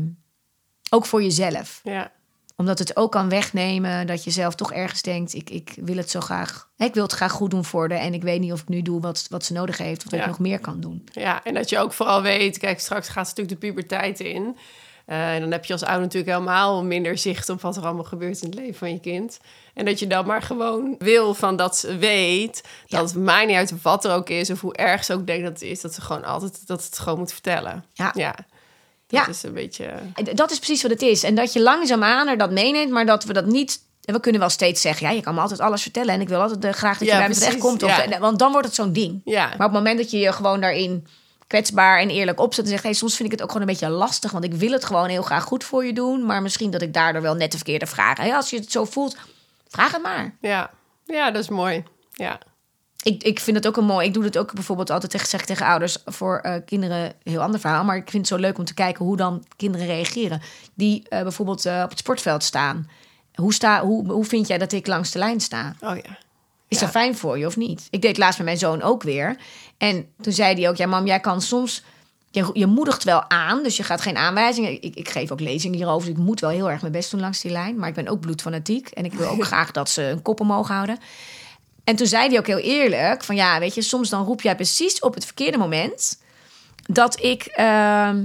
ook 0.89 1.05
voor 1.05 1.23
jezelf. 1.23 1.79
Ja, 1.83 2.11
Omdat 2.55 2.79
het 2.79 2.95
ook 2.97 3.11
kan 3.11 3.29
wegnemen 3.29 4.07
dat 4.07 4.23
je 4.23 4.31
zelf 4.31 4.55
toch 4.55 4.73
ergens 4.73 5.01
denkt: 5.01 5.33
ik, 5.33 5.49
ik 5.49 5.73
wil 5.75 5.97
het 5.97 6.09
zo 6.09 6.19
graag. 6.19 6.69
Ik 6.77 6.93
wil 6.93 7.03
het 7.03 7.11
graag 7.11 7.31
goed 7.31 7.51
doen 7.51 7.65
voor 7.65 7.89
haar. 7.89 7.99
En 7.99 8.13
ik 8.13 8.23
weet 8.23 8.39
niet 8.39 8.51
of 8.51 8.61
ik 8.61 8.67
nu 8.67 8.81
doe 8.81 9.01
wat, 9.01 9.25
wat 9.29 9.45
ze 9.45 9.53
nodig 9.53 9.77
heeft. 9.77 10.03
Of 10.03 10.09
dat 10.09 10.19
Ja. 10.19 10.25
ik 10.25 10.27
nog 10.31 10.39
meer 10.39 10.59
kan 10.59 10.79
doen. 10.79 11.03
ja, 11.11 11.43
en 11.43 11.53
dat 11.53 11.69
je 11.69 11.79
ook 11.79 11.93
vooral 11.93 12.21
weet, 12.21 12.57
kijk, 12.57 12.79
straks 12.79 13.07
gaat 13.09 13.27
ze 13.27 13.33
natuurlijk 13.35 13.61
de 13.61 13.67
puberteit 13.67 14.19
in. 14.19 14.57
Eh, 15.05 15.33
en 15.33 15.41
dan 15.41 15.51
heb 15.51 15.65
je 15.65 15.73
als 15.73 15.83
ouder 15.83 16.01
natuurlijk 16.01 16.31
helemaal 16.31 16.83
minder 16.83 17.17
zicht 17.17 17.49
op 17.49 17.61
wat 17.61 17.77
er 17.77 17.83
allemaal 17.85 18.03
gebeurt 18.03 18.41
in 18.41 18.49
het 18.49 18.59
leven 18.59 18.75
van 18.75 18.91
je 18.91 18.99
kind. 18.99 19.39
En 19.73 19.85
dat 19.85 19.99
je 19.99 20.07
dan 20.07 20.25
maar 20.25 20.41
gewoon 20.41 20.95
wil 20.97 21.33
van 21.33 21.55
dat 21.55 21.77
ze 21.77 21.97
weet 21.97 22.61
Ja. 22.85 22.97
dat 22.99 23.09
het 23.13 23.19
mij 23.23 23.45
niet 23.45 23.55
uit 23.55 23.81
wat 23.81 24.05
er 24.05 24.11
ook 24.13 24.29
is 24.29 24.49
of 24.49 24.61
hoe 24.61 24.73
erg 24.75 25.03
ze 25.03 25.13
ook 25.13 25.27
denkt 25.27 25.43
dat 25.43 25.53
het 25.53 25.61
is, 25.61 25.81
dat 25.81 25.93
ze 25.93 26.01
gewoon 26.01 26.23
altijd 26.23 26.67
dat 26.67 26.83
het 26.83 26.99
gewoon 26.99 27.19
moet 27.19 27.31
vertellen. 27.31 27.85
Ja. 27.93 28.11
ja. 28.15 28.35
Dat 29.13 29.25
Ja. 29.25 29.31
is 29.31 29.43
een 29.43 29.53
beetje. 29.53 29.89
Dat 30.33 30.51
is 30.51 30.57
precies 30.57 30.81
wat 30.81 30.91
het 30.91 31.01
is. 31.01 31.23
En 31.23 31.35
dat 31.35 31.53
je 31.53 31.61
langzaamaan 31.61 32.27
er 32.27 32.37
dat 32.37 32.51
meeneemt, 32.51 32.91
maar 32.91 33.05
dat 33.05 33.23
we 33.23 33.33
dat 33.33 33.45
niet. 33.45 33.79
En 34.05 34.13
we 34.13 34.19
kunnen 34.19 34.41
wel 34.41 34.49
steeds 34.49 34.81
zeggen: 34.81 35.07
ja, 35.07 35.13
je 35.13 35.21
kan 35.21 35.35
me 35.35 35.41
altijd 35.41 35.59
alles 35.59 35.81
vertellen. 35.81 36.13
En 36.13 36.21
ik 36.21 36.27
wil 36.29 36.41
altijd 36.41 36.65
eh, 36.65 36.71
graag 36.71 36.97
dat 36.97 37.07
je 37.07 37.13
Ja, 37.13 37.19
bij 37.19 37.27
me 37.29 37.33
terecht 37.35 37.57
komt. 37.57 37.83
Of, 37.83 37.89
ja. 37.89 38.05
en- 38.05 38.19
Want 38.19 38.39
dan 38.39 38.51
wordt 38.51 38.67
het 38.67 38.75
zo'n 38.75 38.93
ding. 38.93 39.21
Ja, 39.25 39.45
Maar 39.45 39.53
op 39.53 39.59
het 39.59 39.71
moment 39.71 39.97
dat 39.97 40.11
je 40.11 40.17
je 40.19 40.31
gewoon 40.33 40.61
daarin 40.61 41.07
kwetsbaar 41.47 41.99
en 41.99 42.09
eerlijk 42.09 42.39
opzet 42.39 42.63
en 42.63 42.69
zegt: 42.69 42.83
hey, 42.83 42.93
soms 42.93 43.15
vind 43.15 43.25
ik 43.25 43.31
het 43.31 43.41
ook 43.43 43.51
gewoon 43.51 43.67
een 43.67 43.73
beetje 43.73 43.89
lastig, 43.89 44.31
want 44.31 44.43
ik 44.43 44.53
wil 44.53 44.71
het 44.71 44.85
gewoon 44.85 45.09
heel 45.09 45.21
graag 45.21 45.43
goed 45.43 45.63
voor 45.63 45.85
je 45.85 45.93
doen. 45.93 46.25
Maar 46.25 46.41
misschien 46.41 46.71
dat 46.71 46.81
ik 46.81 46.93
daardoor 46.93 47.21
wel 47.21 47.35
net 47.35 47.51
de 47.51 47.57
verkeerde 47.57 47.85
vraag. 47.85 48.17
Hey, 48.17 48.35
als 48.35 48.49
je 48.49 48.55
het 48.57 48.71
zo 48.71 48.85
voelt, 48.85 49.17
vraag 49.67 49.91
het 49.91 50.01
maar. 50.03 50.35
ja. 50.41 50.69
ja, 51.05 51.31
dat 51.31 51.41
is 51.43 51.49
mooi. 51.49 51.83
Ja, 52.13 52.39
Ik, 53.03 53.23
ik 53.23 53.39
vind 53.39 53.57
het 53.57 53.67
ook 53.67 53.77
een 53.77 53.85
mooi. 53.85 54.07
Ik 54.07 54.13
doe 54.13 54.23
het 54.23 54.37
ook 54.37 54.53
bijvoorbeeld 54.53 54.89
altijd 54.89 55.11
tegen, 55.11 55.27
zeg 55.27 55.39
ik 55.39 55.45
tegen 55.45 55.65
ouders 55.65 55.97
voor 56.05 56.37
eh, 56.37 56.55
kinderen 56.65 57.13
heel 57.23 57.41
ander 57.41 57.59
verhaal. 57.59 57.83
Maar 57.83 57.95
ik 57.95 58.09
vind 58.09 58.29
het 58.29 58.39
zo 58.39 58.41
leuk 58.47 58.57
om 58.57 58.65
te 58.65 58.73
kijken 58.73 59.05
hoe 59.05 59.17
dan 59.17 59.45
kinderen 59.55 59.87
reageren. 59.87 60.41
Die 60.73 61.03
eh, 61.09 61.21
bijvoorbeeld 61.21 61.65
eh, 61.65 61.81
op 61.83 61.89
het 61.89 61.99
sportveld 61.99 62.43
staan. 62.43 62.89
Hoe, 63.35 63.53
sta, 63.53 63.85
hoe, 63.85 64.11
hoe 64.11 64.25
vind 64.25 64.47
jij 64.47 64.57
dat 64.57 64.71
ik 64.71 64.87
langs 64.87 65.11
de 65.11 65.19
lijn 65.19 65.39
sta? 65.41 65.75
oh 65.79 65.95
ja. 65.95 66.17
Is 66.67 66.79
Ja. 66.79 66.85
dat 66.85 66.89
fijn 66.95 67.17
voor 67.17 67.37
je 67.37 67.45
of 67.45 67.57
niet? 67.57 67.87
Ik 67.89 68.01
deed 68.01 68.17
laatst 68.17 68.37
met 68.37 68.45
mijn 68.45 68.57
zoon 68.57 68.81
ook 68.81 69.03
weer. 69.03 69.37
En 69.77 70.05
toen 70.21 70.33
zei 70.33 70.55
hij 70.55 70.69
ook: 70.69 70.75
Ja, 70.75 70.85
mam, 70.87 71.05
jij 71.05 71.19
kan 71.19 71.41
soms. 71.41 71.83
Je, 72.31 72.49
je 72.53 72.65
moedigt 72.65 73.03
wel 73.03 73.29
aan, 73.29 73.63
dus 73.63 73.77
je 73.77 73.83
gaat 73.83 74.01
geen 74.01 74.17
aanwijzingen. 74.17 74.81
Ik, 74.81 74.95
ik 74.95 75.09
geef 75.09 75.31
ook 75.31 75.39
lezingen 75.39 75.77
hierover, 75.77 76.07
dus 76.07 76.17
ik 76.17 76.23
moet 76.23 76.39
wel 76.39 76.49
heel 76.49 76.69
erg 76.71 76.81
mijn 76.81 76.93
best 76.93 77.11
doen 77.11 77.19
langs 77.19 77.41
die 77.41 77.51
lijn. 77.51 77.75
Maar 77.75 77.89
ik 77.89 77.95
ben 77.95 78.07
ook 78.07 78.19
bloedfanatiek 78.19 78.87
en 78.89 79.05
ik 79.05 79.13
wil 79.13 79.27
ook 79.29 79.43
graag 79.53 79.71
dat 79.71 79.89
ze 79.89 80.03
een 80.03 80.21
kop 80.21 80.39
omhoog 80.39 80.67
houden. 80.67 80.97
En 81.83 81.95
toen 81.95 82.07
zei 82.07 82.27
hij 82.29 82.37
ook 82.37 82.47
heel 82.47 82.57
eerlijk: 82.57 83.23
van 83.23 83.35
ja, 83.35 83.59
weet 83.59 83.75
je, 83.75 83.81
soms 83.81 84.09
dan 84.09 84.25
roep 84.25 84.41
jij 84.41 84.55
precies 84.55 84.99
op 84.99 85.13
het 85.13 85.25
verkeerde 85.25 85.57
moment 85.57 86.19
dat 86.85 87.21
ik 87.23 87.43
ehm, 87.45 88.15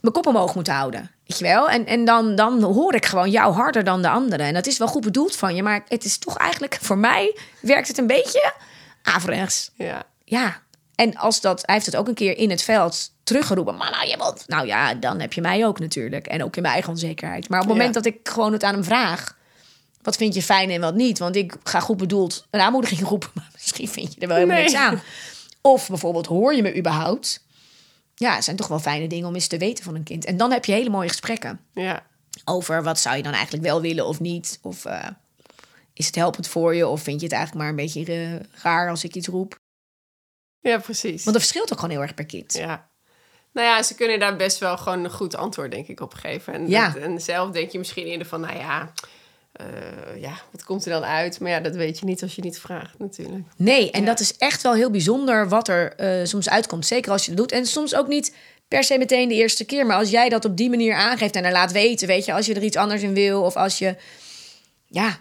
mijn 0.00 0.12
kop 0.12 0.26
omhoog 0.26 0.54
moet 0.54 0.68
houden. 0.68 1.10
Weet 1.26 1.38
je 1.38 1.44
wel? 1.44 1.68
En, 1.70 1.86
en 1.86 2.04
dan, 2.04 2.34
dan 2.34 2.62
hoor 2.62 2.94
ik 2.94 3.06
gewoon 3.06 3.30
jou 3.30 3.54
harder 3.54 3.84
dan 3.84 4.02
de 4.02 4.08
anderen. 4.08 4.46
En 4.46 4.54
dat 4.54 4.66
is 4.66 4.78
wel 4.78 4.88
goed 4.88 5.02
bedoeld 5.04 5.36
van 5.36 5.54
je, 5.54 5.62
maar 5.62 5.84
het 5.88 6.04
is 6.04 6.18
toch 6.18 6.36
eigenlijk 6.36 6.78
voor 6.80 6.98
mij 6.98 7.38
werkt 7.60 7.88
het 7.88 7.98
een 7.98 8.06
beetje 8.06 8.52
averechts. 9.02 9.70
Ja, 9.74 10.02
Ja. 10.24 10.62
En 10.94 11.16
als 11.16 11.40
dat, 11.40 11.62
hij 11.66 11.74
heeft 11.74 11.86
het 11.86 11.96
ook 11.96 12.08
een 12.08 12.14
keer 12.14 12.36
in 12.38 12.50
het 12.50 12.62
veld 12.62 13.10
teruggeroepen. 13.24 13.76
Nou, 13.76 14.08
je 14.08 14.16
wilt. 14.16 14.44
Nou 14.46 14.66
ja, 14.66 14.94
dan 14.94 15.20
heb 15.20 15.32
je 15.32 15.40
mij 15.40 15.66
ook 15.66 15.78
natuurlijk. 15.78 16.26
En 16.26 16.44
ook 16.44 16.56
in 16.56 16.62
mijn 16.62 16.74
eigen 16.74 16.92
onzekerheid. 16.92 17.48
Maar 17.48 17.60
op 17.60 17.66
het 17.66 17.76
moment 17.76 17.94
Ja. 17.94 18.00
dat 18.00 18.12
ik 18.12 18.28
gewoon 18.28 18.52
het 18.52 18.62
aan 18.62 18.74
hem 18.74 18.84
vraag. 18.84 19.36
Wat 20.04 20.16
vind 20.16 20.34
je 20.34 20.42
fijn 20.42 20.70
en 20.70 20.80
wat 20.80 20.94
niet? 20.94 21.18
Want 21.18 21.36
ik 21.36 21.54
ga 21.64 21.80
goed 21.80 21.96
bedoeld 21.96 22.46
een 22.50 22.60
aanmoediging 22.60 23.00
roepen. 23.08 23.30
Maar 23.34 23.48
misschien 23.52 23.88
vind 23.88 24.14
je 24.14 24.20
er 24.20 24.26
wel 24.28 24.36
helemaal 24.36 24.56
Nee. 24.58 24.66
niks 24.66 24.78
aan. 24.78 25.02
Of 25.60 25.88
bijvoorbeeld, 25.88 26.26
hoor 26.26 26.54
je 26.54 26.62
me 26.62 26.76
überhaupt? 26.76 27.44
Ja, 28.14 28.34
het 28.34 28.44
zijn 28.44 28.56
toch 28.56 28.68
wel 28.68 28.78
fijne 28.78 29.06
dingen 29.08 29.28
om 29.28 29.34
eens 29.34 29.46
te 29.46 29.58
weten 29.58 29.84
van 29.84 29.94
een 29.94 30.02
kind. 30.02 30.24
En 30.24 30.36
dan 30.36 30.50
heb 30.52 30.64
je 30.64 30.72
hele 30.72 30.90
mooie 30.90 31.08
gesprekken 31.08 31.60
ja, 31.72 32.06
over 32.44 32.82
wat 32.82 32.98
zou 32.98 33.16
je 33.16 33.22
dan 33.22 33.32
eigenlijk 33.32 33.64
wel 33.64 33.80
willen 33.80 34.06
of 34.06 34.20
niet. 34.20 34.58
Of 34.62 34.84
eh, 34.84 35.06
is 35.92 36.06
het 36.06 36.14
helpend 36.14 36.48
voor 36.48 36.74
je? 36.74 36.86
Of 36.86 37.02
vind 37.02 37.20
je 37.20 37.26
het 37.26 37.34
eigenlijk 37.34 37.62
maar 37.64 37.70
een 37.70 37.84
beetje 37.84 38.04
eh, 38.12 38.62
raar 38.62 38.90
als 38.90 39.04
ik 39.04 39.14
iets 39.14 39.26
roep? 39.28 39.56
ja, 40.60 40.78
precies. 40.78 41.24
Want 41.24 41.36
dat 41.36 41.46
verschilt 41.46 41.72
ook 41.72 41.78
gewoon 41.78 41.94
heel 41.94 42.02
erg 42.02 42.14
per 42.14 42.26
kind. 42.26 42.52
Ja. 42.52 42.88
Nou 43.52 43.66
ja, 43.68 43.82
ze 43.82 43.94
kunnen 43.94 44.18
daar 44.18 44.36
best 44.36 44.58
wel 44.58 44.76
gewoon 44.78 45.04
een 45.04 45.10
goed 45.10 45.36
antwoord, 45.36 45.70
denk 45.70 45.86
ik, 45.88 46.00
op 46.00 46.14
geven. 46.14 46.52
En, 46.52 46.68
Ja. 46.68 46.88
dat- 46.90 47.02
en 47.02 47.20
zelf 47.20 47.50
denk 47.50 47.70
je 47.70 47.78
misschien 47.78 48.06
eerder 48.06 48.26
van, 48.26 48.40
nou 48.40 48.56
ja, 48.58 48.92
eh, 49.54 49.66
ja, 50.20 50.40
wat 50.50 50.64
komt 50.64 50.84
er 50.84 50.90
dan 50.92 51.04
uit? 51.04 51.40
Maar 51.40 51.50
ja, 51.50 51.60
dat 51.60 51.74
weet 51.74 51.98
je 51.98 52.04
niet 52.04 52.22
als 52.22 52.34
je 52.34 52.42
niet 52.42 52.58
vraagt, 52.58 52.98
natuurlijk. 52.98 53.44
Nee, 53.56 53.90
en 53.90 54.00
Ja. 54.00 54.06
dat 54.06 54.20
is 54.20 54.36
echt 54.36 54.62
wel 54.62 54.74
heel 54.74 54.90
bijzonder 54.90 55.48
wat 55.48 55.68
er 55.68 55.94
eh, 55.96 56.24
soms 56.26 56.48
uitkomt. 56.48 56.86
Zeker 56.86 57.12
als 57.12 57.22
je 57.24 57.28
het 57.30 57.38
doet. 57.38 57.52
En 57.52 57.66
soms 57.66 57.94
ook 57.94 58.08
niet 58.08 58.34
per 58.68 58.84
se 58.84 58.98
meteen 58.98 59.28
de 59.28 59.34
eerste 59.34 59.64
keer. 59.64 59.86
Maar 59.86 59.96
als 59.96 60.10
jij 60.10 60.28
dat 60.28 60.44
op 60.44 60.56
die 60.56 60.70
manier 60.70 60.94
aangeeft 60.94 61.36
en 61.36 61.44
er 61.44 61.52
laat 61.52 61.72
weten, 61.72 62.06
weet 62.06 62.24
je, 62.24 62.32
als 62.32 62.46
je 62.46 62.54
er 62.54 62.62
iets 62.62 62.76
anders 62.76 63.02
in 63.02 63.14
wil 63.14 63.42
of 63.42 63.56
als 63.56 63.78
je. 63.78 63.96
Ja. 64.86 65.18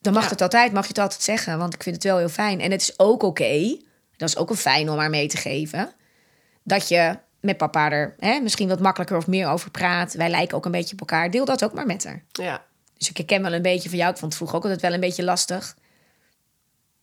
Dan 0.00 0.12
mag 0.12 0.22
Ja. 0.24 0.28
het 0.28 0.40
altijd, 0.42 0.72
mag 0.72 0.82
je 0.82 0.88
het 0.88 0.98
altijd 0.98 1.22
zeggen. 1.22 1.58
Want 1.58 1.74
ik 1.74 1.82
vind 1.82 1.94
het 1.94 2.04
wel 2.04 2.18
heel 2.18 2.28
fijn. 2.28 2.60
En 2.60 2.70
het 2.70 2.80
is 2.80 2.98
ook 2.98 3.22
oké. 3.22 3.78
dat 4.16 4.28
is 4.28 4.36
ook 4.36 4.50
een 4.50 4.56
fijn 4.56 4.90
om 4.90 4.98
haar 4.98 5.10
mee 5.10 5.28
te 5.28 5.36
geven. 5.36 5.92
Dat 6.62 6.88
je 6.88 7.18
met 7.44 7.56
papa 7.56 7.90
er 7.90 8.14
hè, 8.18 8.40
misschien 8.40 8.68
wat 8.68 8.80
makkelijker 8.80 9.16
of 9.16 9.26
meer 9.26 9.48
over 9.48 9.70
praat. 9.70 10.14
Wij 10.14 10.28
lijken 10.28 10.56
ook 10.56 10.64
een 10.64 10.70
beetje 10.70 10.92
op 10.92 11.00
elkaar. 11.00 11.30
Deel 11.30 11.44
dat 11.44 11.64
ook 11.64 11.72
maar 11.72 11.86
met 11.86 12.04
haar. 12.04 12.24
Ja, 12.32 12.64
Dus 12.98 13.08
ik 13.08 13.16
herken 13.16 13.42
wel 13.42 13.52
een 13.52 13.62
beetje 13.62 13.88
van 13.88 13.98
jou. 13.98 14.10
Ik 14.10 14.18
vond 14.18 14.32
het 14.32 14.36
vroeger 14.36 14.56
ook 14.56 14.62
altijd 14.62 14.82
wel 14.82 14.92
een 14.92 15.00
beetje 15.00 15.24
lastig. 15.24 15.76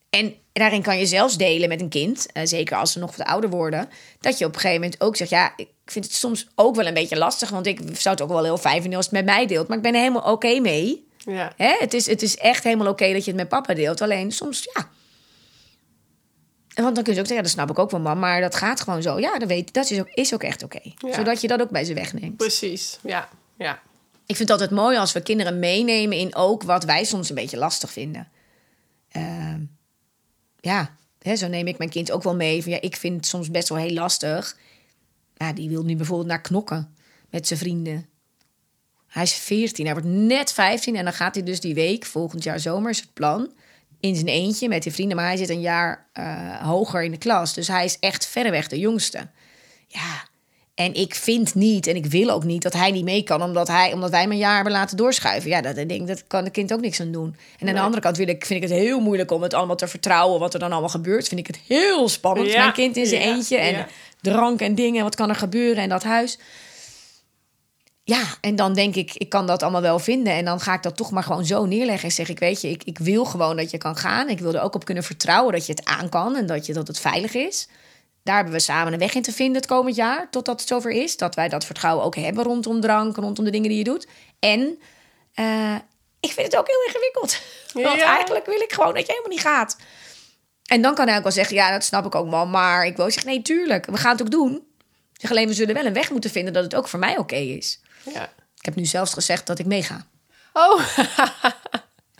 En 0.10 0.36
daarin 0.54 0.82
kan 0.82 0.98
je 0.98 1.06
zelfs 1.06 1.38
delen 1.38 1.70
met 1.70 1.82
een 1.82 1.90
kind, 1.90 2.32
eh, 2.32 2.46
zeker 2.46 2.78
als 2.78 2.92
ze 2.92 3.00
nog 3.00 3.16
wat 3.16 3.28
ouder 3.28 3.50
worden, 3.50 3.90
dat 4.20 4.38
je 4.38 4.46
op 4.46 4.54
een 4.54 4.60
gegeven 4.60 4.82
moment 4.82 5.02
ook 5.02 5.16
zegt: 5.16 5.30
Ja, 5.30 5.54
ik 5.56 5.70
vind 5.86 6.06
het 6.06 6.14
soms 6.14 6.48
ook 6.56 6.76
wel 6.76 6.86
een 6.86 6.94
beetje 6.94 7.18
lastig, 7.18 7.50
want 7.50 7.68
ik 7.68 7.80
zou 7.94 8.16
het 8.16 8.24
ook 8.24 8.30
wel 8.30 8.44
heel 8.44 8.58
fijn 8.58 8.80
vinden 8.82 8.98
als 8.98 9.06
het 9.06 9.16
met 9.16 9.26
mij 9.26 9.46
deelt, 9.48 9.68
maar 9.68 9.78
ik 9.78 9.84
ben 9.84 9.94
er 9.94 10.00
helemaal 10.00 10.32
oké 10.32 10.60
mee. 10.60 11.08
ja, 11.18 11.54
Hè? 11.58 11.76
Het, 11.80 11.94
is, 11.94 12.06
het 12.06 12.22
is 12.22 12.38
echt 12.38 12.64
helemaal 12.64 12.88
oké 12.88 13.14
dat 13.14 13.26
je 13.26 13.32
het 13.32 13.40
met 13.40 13.50
papa 13.50 13.74
deelt, 13.74 14.02
alleen 14.02 14.32
soms, 14.32 14.68
ja. 14.74 14.90
Want 16.84 16.96
dan 16.96 17.04
kun 17.04 17.14
je 17.14 17.20
ook 17.20 17.26
zeggen: 17.26 17.44
Dat 17.44 17.54
snap 17.54 17.70
ik 17.70 17.80
ook 17.80 17.92
wel, 17.92 18.00
man, 18.00 18.20
maar 18.20 18.42
dat 18.42 18.56
gaat 18.56 18.82
gewoon 18.82 19.02
zo. 19.02 19.20
Ja, 19.20 19.38
dat, 19.38 19.48
weet, 19.48 19.74
dat 19.74 19.90
is, 19.90 20.00
ook, 20.00 20.10
is 20.10 20.34
ook 20.34 20.44
echt 20.44 20.64
oké. 20.64 20.80
Ja. 20.98 21.14
Zodat 21.14 21.42
je 21.42 21.48
dat 21.48 21.62
ook 21.62 21.70
bij 21.70 21.84
ze 21.84 21.94
wegneemt. 21.94 22.38
precies. 22.38 23.00
Ja, 23.04 23.30
ja, 23.58 23.82
Ik 24.26 24.36
vind 24.36 24.50
het 24.50 24.52
altijd 24.52 24.80
mooi 24.80 24.98
als 24.98 25.12
we 25.12 25.22
kinderen 25.22 25.60
meenemen 25.60 26.18
in 26.18 26.36
ook 26.36 26.64
wat 26.64 26.84
wij 26.84 27.04
soms 27.04 27.30
een 27.30 27.36
beetje 27.36 27.58
lastig 27.58 27.92
vinden. 27.92 28.28
Ehm, 29.10 29.62
ja, 30.60 30.96
hè, 31.22 31.36
zo 31.36 31.48
neem 31.48 31.68
ik 31.68 31.78
mijn 31.78 31.90
kind 31.90 32.12
ook 32.12 32.24
wel 32.24 32.36
mee. 32.36 32.64
Van, 32.64 32.72
ja, 32.72 32.82
ik 32.82 32.96
vind 32.96 33.16
het 33.16 33.26
soms 33.26 33.52
best 33.52 33.70
wel 33.70 33.78
heel 33.78 33.94
lastig. 33.94 34.58
Ja, 35.36 35.54
die 35.54 35.70
wil 35.70 35.84
nu 35.84 35.96
bijvoorbeeld 35.96 36.28
naar 36.28 36.42
knokken 36.42 36.96
met 37.30 37.48
zijn 37.48 37.60
vrienden. 37.60 38.06
Hij 39.08 39.24
is 39.24 39.34
14, 39.34 39.86
hij 39.86 39.94
wordt 39.94 40.10
net 40.10 40.52
15 40.52 40.96
en 40.96 41.04
dan 41.04 41.14
gaat 41.14 41.36
hij 41.36 41.44
dus 41.44 41.60
die 41.60 41.74
week, 41.74 42.06
volgend 42.06 42.44
jaar 42.44 42.60
zomer 42.60 42.90
is 42.90 43.00
het 43.00 43.14
plan, 43.14 43.52
in 44.02 44.16
zijn 44.16 44.28
eentje 44.28 44.68
met 44.68 44.84
die 44.84 44.94
vrienden. 44.94 45.18
Maar 45.18 45.26
hij 45.26 45.38
zit 45.38 45.50
een 45.50 45.62
jaar 45.62 46.10
eh, 46.14 46.62
hoger 46.62 47.04
in 47.04 47.12
de 47.12 47.18
klas, 47.18 47.54
dus 47.54 47.68
hij 47.68 47.86
is 47.86 48.00
echt 48.00 48.28
verreweg 48.28 48.68
de 48.68 48.80
jongste. 48.80 49.28
Ja, 49.88 50.30
en 50.76 50.94
ik 50.94 51.16
vind 51.16 51.56
niet 51.56 51.88
en 51.88 51.96
ik 51.96 52.06
wil 52.06 52.30
ook 52.30 52.44
niet 52.44 52.62
dat 52.62 52.74
hij 52.74 52.92
niet 52.92 53.04
mee 53.04 53.24
kan, 53.24 53.44
omdat, 53.44 53.68
hij, 53.68 53.94
omdat 53.94 54.10
wij 54.10 54.22
hem 54.22 54.32
een 54.32 54.38
jaar 54.38 54.56
hebben 54.56 54.74
laten 54.74 54.98
doorschuiven. 54.98 55.50
Ja, 55.50 55.62
dat, 55.62 55.76
denk, 55.76 56.08
dat 56.08 56.28
kan 56.28 56.44
de 56.44 56.50
kind 56.50 56.74
ook 56.74 56.82
niks 56.82 57.00
aan 57.00 57.12
doen. 57.12 57.36
En 57.60 57.68
aan 57.68 57.74
de 57.74 57.82
andere 57.82 58.02
kant 58.02 58.18
wil 58.18 58.28
ik, 58.28 58.46
vind 58.46 58.64
ik 58.64 58.70
het 58.70 58.80
heel 58.80 59.00
moeilijk 59.00 59.32
om 59.32 59.42
het 59.42 59.54
allemaal 59.54 59.76
te 59.76 59.88
vertrouwen, 59.88 60.40
wat 60.40 60.54
er 60.54 60.60
dan 60.60 60.72
allemaal 60.72 60.90
gebeurt. 60.90 61.28
Vind 61.28 61.40
ik 61.40 61.48
het 61.48 61.60
heel 61.68 62.10
spannend. 62.10 62.52
Ja, 62.52 62.62
Mijn 62.62 62.74
kind 62.74 62.98
in 62.98 63.06
zijn 63.06 63.22
ja, 63.22 63.28
eentje 63.28 63.58
en 63.58 63.74
ja. 63.74 63.88
drank 64.22 64.62
en 64.62 64.76
dingen, 64.76 65.04
wat 65.04 65.16
kan 65.16 65.30
er 65.30 65.36
gebeuren 65.36 65.84
en 65.84 65.90
dat 65.90 66.04
huis. 66.04 66.38
Ja, 68.12 68.24
en 68.42 68.56
dan 68.56 68.74
denk 68.74 68.96
ik, 68.96 69.14
ik 69.14 69.30
kan 69.30 69.48
dat 69.48 69.64
allemaal 69.64 69.82
wel 69.82 70.00
vinden. 70.00 70.34
En 70.34 70.46
dan 70.46 70.60
ga 70.60 70.74
ik 70.74 70.84
dat 70.84 70.98
toch 70.98 71.12
maar 71.12 71.24
gewoon 71.24 71.46
zo 71.46 71.66
neerleggen. 71.66 72.04
En 72.10 72.16
zeg 72.16 72.30
ik, 72.30 72.40
weet 72.40 72.62
je, 72.62 72.70
ik, 72.70 72.84
ik 72.84 72.98
wil 72.98 73.26
gewoon 73.26 73.56
dat 73.56 73.72
je 73.72 73.78
kan 73.78 73.96
gaan. 73.96 74.30
Ik 74.30 74.40
wil 74.40 74.54
er 74.54 74.62
ook 74.62 74.76
op 74.76 74.86
kunnen 74.86 75.04
vertrouwen 75.04 75.54
dat 75.54 75.66
je 75.66 75.72
het 75.74 75.86
aan 75.86 76.10
kan. 76.10 76.36
En 76.36 76.46
dat, 76.46 76.66
je, 76.66 76.74
dat 76.74 76.88
het 76.88 77.00
veilig 77.00 77.34
is. 77.34 77.68
Daar 78.24 78.36
hebben 78.36 78.54
we 78.54 78.60
samen 78.60 78.94
een 78.94 79.00
weg 79.00 79.14
in 79.14 79.22
te 79.22 79.32
vinden 79.32 79.56
het 79.56 79.66
komend 79.66 79.96
jaar. 79.96 80.30
Totdat 80.30 80.60
het 80.60 80.70
zover 80.70 80.92
is. 80.92 81.18
Dat 81.18 81.36
wij 81.36 81.50
dat 81.50 81.66
vertrouwen 81.66 82.06
ook 82.06 82.16
hebben 82.16 82.44
rondom 82.44 82.82
drank. 82.82 83.16
Rondom 83.16 83.46
de 83.46 83.52
dingen 83.52 83.70
die 83.70 83.78
je 83.78 83.84
doet. 83.84 84.08
En 84.40 84.60
uh, 85.40 85.76
ik 86.20 86.32
vind 86.32 86.46
het 86.48 86.58
ook 86.58 86.68
heel 86.68 86.84
ingewikkeld. 86.88 87.42
Want 87.86 88.00
Ja. 88.00 88.16
eigenlijk 88.16 88.46
wil 88.46 88.62
ik 88.62 88.74
gewoon 88.74 88.94
dat 88.94 89.06
je 89.06 89.12
helemaal 89.12 89.32
niet 89.32 89.42
gaat. 89.42 89.78
En 90.66 90.82
dan 90.82 90.96
kan 90.96 91.08
hij 91.08 91.18
ook 91.18 91.24
wel 91.24 91.32
zeggen, 91.32 91.56
ja, 91.56 91.72
dat 91.72 91.84
snap 91.84 92.06
ik 92.06 92.16
ook 92.16 92.30
wel. 92.30 92.48
Maar 92.48 92.86
ik 92.86 92.96
wil 92.96 93.12
zeggen, 93.12 93.32
nee, 93.32 93.42
tuurlijk. 93.42 93.86
We 93.86 93.98
gaan 93.98 94.12
het 94.12 94.22
ook 94.22 94.32
doen. 94.32 94.64
Zeg 95.14 95.32
alleen, 95.32 95.48
we 95.48 95.54
zullen 95.54 95.76
wel 95.76 95.86
een 95.86 95.94
weg 95.94 96.12
moeten 96.12 96.30
vinden 96.30 96.54
dat 96.54 96.64
het 96.64 96.76
ook 96.76 96.88
voor 96.88 97.00
mij 97.00 97.18
oké 97.18 97.36
is. 97.36 97.80
Ja. 98.04 98.24
Ik 98.58 98.66
heb 98.66 98.76
nu 98.76 98.86
zelfs 98.86 99.14
gezegd 99.14 99.48
dat 99.48 99.60
ik 99.60 99.66
meega. 99.66 100.06
Oh, 100.54 100.82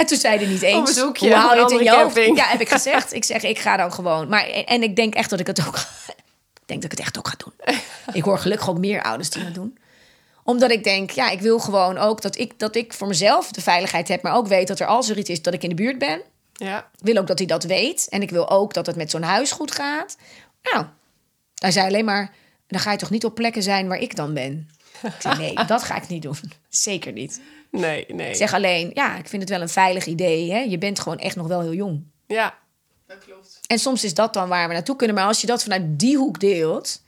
En 0.02 0.08
toen 0.08 0.18
zei 0.18 0.38
hij 0.38 0.48
niet 0.48 0.62
eens. 0.62 1.00
Hoe 1.00 1.34
haal 1.34 1.56
je 1.56 1.62
het 1.62 1.72
in 1.72 1.84
je 1.84 1.92
andere 1.92 2.04
hoofd? 2.04 2.16
camping. 2.16 2.38
Ja, 2.38 2.46
heb 2.46 2.62
ik 2.62 2.70
gezegd. 2.70 3.14
Ik 3.20 3.24
zeg, 3.24 3.44
ik 3.44 3.60
ga 3.60 3.78
dan 3.78 3.94
gewoon. 3.94 4.28
Maar, 4.28 4.46
en 4.48 4.84
ik 4.84 4.96
denk 4.96 5.14
echt 5.14 5.30
dat 5.30 5.40
ik 5.40 5.48
het 5.48 5.68
ook... 5.68 5.76
ik 6.62 6.66
denk 6.66 6.82
dat 6.82 6.92
ik 6.92 6.98
het 6.98 7.00
echt 7.00 7.18
ook 7.18 7.28
ga 7.28 7.36
doen. 7.38 7.54
Ik 8.14 8.24
hoor 8.24 8.38
gelukkig 8.40 8.70
ook 8.70 8.78
meer 8.78 9.04
ouders 9.04 9.30
die 9.30 9.44
dat 9.44 9.54
doen. 9.54 9.78
Omdat 10.44 10.72
ik 10.72 10.84
denk, 10.84 11.10
ja, 11.10 11.30
ik 11.30 11.42
wil 11.42 11.60
gewoon 11.60 11.98
ook 11.98 12.22
dat 12.22 12.38
ik, 12.38 12.60
dat 12.60 12.76
ik 12.76 12.94
voor 12.94 13.08
mezelf 13.08 13.52
de 13.52 13.62
veiligheid 13.62 14.08
heb. 14.08 14.22
Maar 14.22 14.36
ook 14.36 14.48
weet 14.48 14.68
dat 14.68 14.80
er 14.80 14.88
als 14.88 15.10
er 15.10 15.18
iets 15.18 15.30
is, 15.30 15.42
dat 15.42 15.54
ik 15.54 15.64
in 15.64 15.70
de 15.70 15.76
buurt 15.76 15.98
ben. 15.98 16.22
ja. 16.54 16.78
Ik 16.78 17.06
wil 17.06 17.18
ook 17.18 17.28
dat 17.28 17.38
hij 17.38 17.48
dat 17.48 17.64
weet. 17.64 18.08
En 18.10 18.22
ik 18.22 18.30
wil 18.30 18.50
ook 18.50 18.74
dat 18.74 18.86
het 18.86 18.96
met 18.96 19.12
zo'n 19.12 19.24
huis 19.24 19.52
goed 19.52 19.72
gaat. 19.72 20.18
Nou, 20.62 20.86
hij 21.56 21.72
zei 21.72 21.88
alleen 21.88 22.06
maar... 22.06 22.34
dan 22.68 22.80
ga 22.80 22.92
je 22.92 22.98
toch 22.98 23.10
niet 23.10 23.26
op 23.26 23.36
plekken 23.36 23.64
zijn 23.64 23.88
waar 23.88 24.00
ik 24.00 24.16
dan 24.16 24.34
ben? 24.34 24.70
Ik 25.04 25.14
zei, 25.20 25.38
nee, 25.38 25.66
dat 25.66 25.84
ga 25.84 25.96
ik 25.96 26.08
niet 26.08 26.22
doen. 26.22 26.36
Zeker 26.70 27.12
niet. 27.12 27.42
Nee, 27.72 28.06
nee. 28.08 28.30
Ik 28.30 28.36
zeg 28.36 28.54
alleen, 28.54 28.92
ja, 28.94 29.18
ik 29.18 29.28
vind 29.28 29.42
het 29.42 29.52
wel 29.52 29.62
een 29.62 29.70
veilig 29.70 30.06
idee. 30.06 30.52
Hè? 30.52 30.60
Je 30.60 30.78
bent 30.78 31.00
gewoon 31.00 31.18
echt 31.18 31.36
nog 31.36 31.48
wel 31.48 31.62
heel 31.62 31.74
jong. 31.74 32.04
Ja, 32.28 32.58
dat 33.08 33.18
klopt. 33.26 33.60
En 33.68 33.80
soms 33.80 34.04
is 34.04 34.14
dat 34.14 34.34
dan 34.34 34.50
waar 34.50 34.68
we 34.68 34.74
naartoe 34.74 34.96
kunnen. 34.96 35.16
Maar 35.16 35.26
als 35.26 35.42
je 35.42 35.48
dat 35.48 35.64
vanuit 35.64 36.00
die 36.00 36.18
hoek 36.18 36.40
deelt... 36.40 37.02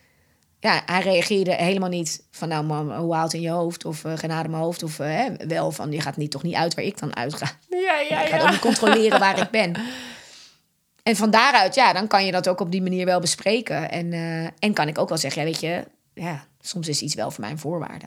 Ja, 0.59 0.81
hij 0.85 1.01
reageerde 1.01 1.53
helemaal 1.53 1.89
niet 1.89 2.23
van... 2.31 2.47
nou 2.47 2.63
mam, 2.63 2.91
hoe 2.91 3.13
haalt 3.13 3.33
in 3.33 3.41
je 3.41 3.49
hoofd? 3.49 3.85
Of 3.85 4.03
uh, 4.03 4.17
geen 4.17 4.31
adem 4.31 4.45
in 4.45 4.51
mijn 4.51 4.63
hoofd? 4.63 4.83
Of 4.83 4.99
uh, 4.99 5.07
hè, 5.07 5.47
wel 5.47 5.71
van, 5.71 5.91
je 5.91 6.01
gaat 6.01 6.17
niet, 6.17 6.31
toch 6.31 6.43
niet 6.43 6.55
uit 6.55 6.73
waar 6.73 6.85
ik 6.85 6.99
dan 6.99 7.15
uitga. 7.15 7.51
Ja, 7.69 7.99
ja, 8.09 8.21
Ik 8.21 8.29
ga 8.29 8.37
ook 8.37 8.43
ja. 8.43 8.49
niet 8.49 8.59
controleren 8.59 9.19
waar 9.19 9.39
ik 9.39 9.49
ben. 9.49 9.75
En 11.03 11.15
van 11.15 11.31
daaruit, 11.31 11.75
ja, 11.75 11.93
dan 11.93 12.07
kan 12.07 12.25
je 12.25 12.31
dat 12.31 12.47
ook 12.47 12.59
op 12.59 12.71
die 12.71 12.81
manier 12.81 13.05
wel 13.05 13.19
bespreken. 13.19 13.91
En, 13.91 14.11
uh, 14.11 14.43
en 14.59 14.73
kan 14.73 14.87
ik 14.87 14.97
ook 14.97 15.09
wel 15.09 15.17
zeggen, 15.17 15.41
ja, 15.41 15.47
weet 15.47 15.59
je... 15.59 15.83
Ja, 16.13 16.45
soms 16.67 16.87
is 16.87 17.01
iets 17.01 17.13
wel 17.13 17.31
voor 17.31 17.41
mij 17.41 17.51
een 17.51 17.59
voorwaarde. 17.59 18.05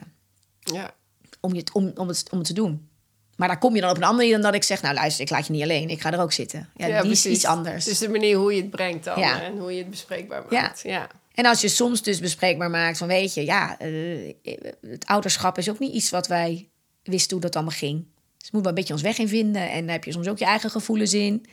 Ja, 0.59 0.93
Om, 1.39 1.53
je, 1.53 1.63
om, 1.73 1.91
om, 1.95 2.07
het, 2.07 2.25
om 2.31 2.37
het 2.37 2.47
te 2.47 2.53
doen. 2.53 2.89
Maar 3.35 3.47
daar 3.47 3.57
kom 3.57 3.75
je 3.75 3.81
dan 3.81 3.89
op 3.89 3.97
een 3.97 4.03
andere 4.03 4.21
manier 4.21 4.33
dan 4.33 4.51
dat 4.51 4.61
ik 4.61 4.63
zeg... 4.63 4.81
nou 4.81 4.93
luister, 4.93 5.23
ik 5.23 5.29
laat 5.29 5.47
je 5.47 5.53
niet 5.53 5.61
alleen, 5.61 5.89
ik 5.89 6.01
ga 6.01 6.13
er 6.13 6.19
ook 6.19 6.31
zitten. 6.31 6.69
Ja, 6.75 6.87
ja 6.87 7.01
die 7.01 7.11
is 7.11 7.25
iets 7.25 7.45
anders. 7.45 7.87
Is 7.87 7.97
de 7.97 8.09
manier 8.09 8.37
hoe 8.37 8.55
je 8.55 8.61
het 8.61 8.69
brengt 8.69 9.03
dan. 9.03 9.19
Ja. 9.19 9.41
En 9.41 9.57
hoe 9.57 9.71
je 9.71 9.77
het 9.77 9.89
bespreekbaar 9.89 10.43
maakt. 10.49 10.81
Ja. 10.83 11.07
En 11.33 11.45
als 11.45 11.61
je 11.61 11.67
soms 11.67 12.01
dus 12.01 12.19
bespreekbaar 12.19 12.69
maakt 12.69 12.97
van... 12.97 13.07
weet 13.07 13.33
je, 13.33 13.45
ja, 13.45 13.81
uh, 13.81 14.33
het 14.81 15.05
ouderschap 15.05 15.57
is 15.57 15.69
ook 15.69 15.79
niet 15.79 15.93
iets 15.93 16.09
wat 16.09 16.27
wij 16.27 16.69
wisten 17.03 17.31
hoe 17.31 17.41
dat 17.41 17.55
allemaal 17.55 17.75
ging. 17.75 18.05
Dus 18.37 18.49
we 18.49 18.57
moeten 18.57 18.61
wel 18.61 18.69
een 18.69 18.73
beetje 18.73 18.93
ons 18.93 19.01
weg 19.01 19.17
in 19.17 19.27
vinden. 19.27 19.69
En 19.69 19.79
dan 19.79 19.89
heb 19.89 20.03
je 20.03 20.11
soms 20.11 20.27
ook 20.27 20.37
je 20.37 20.45
eigen 20.45 20.69
gevoelens 20.69 21.13
in. 21.13 21.45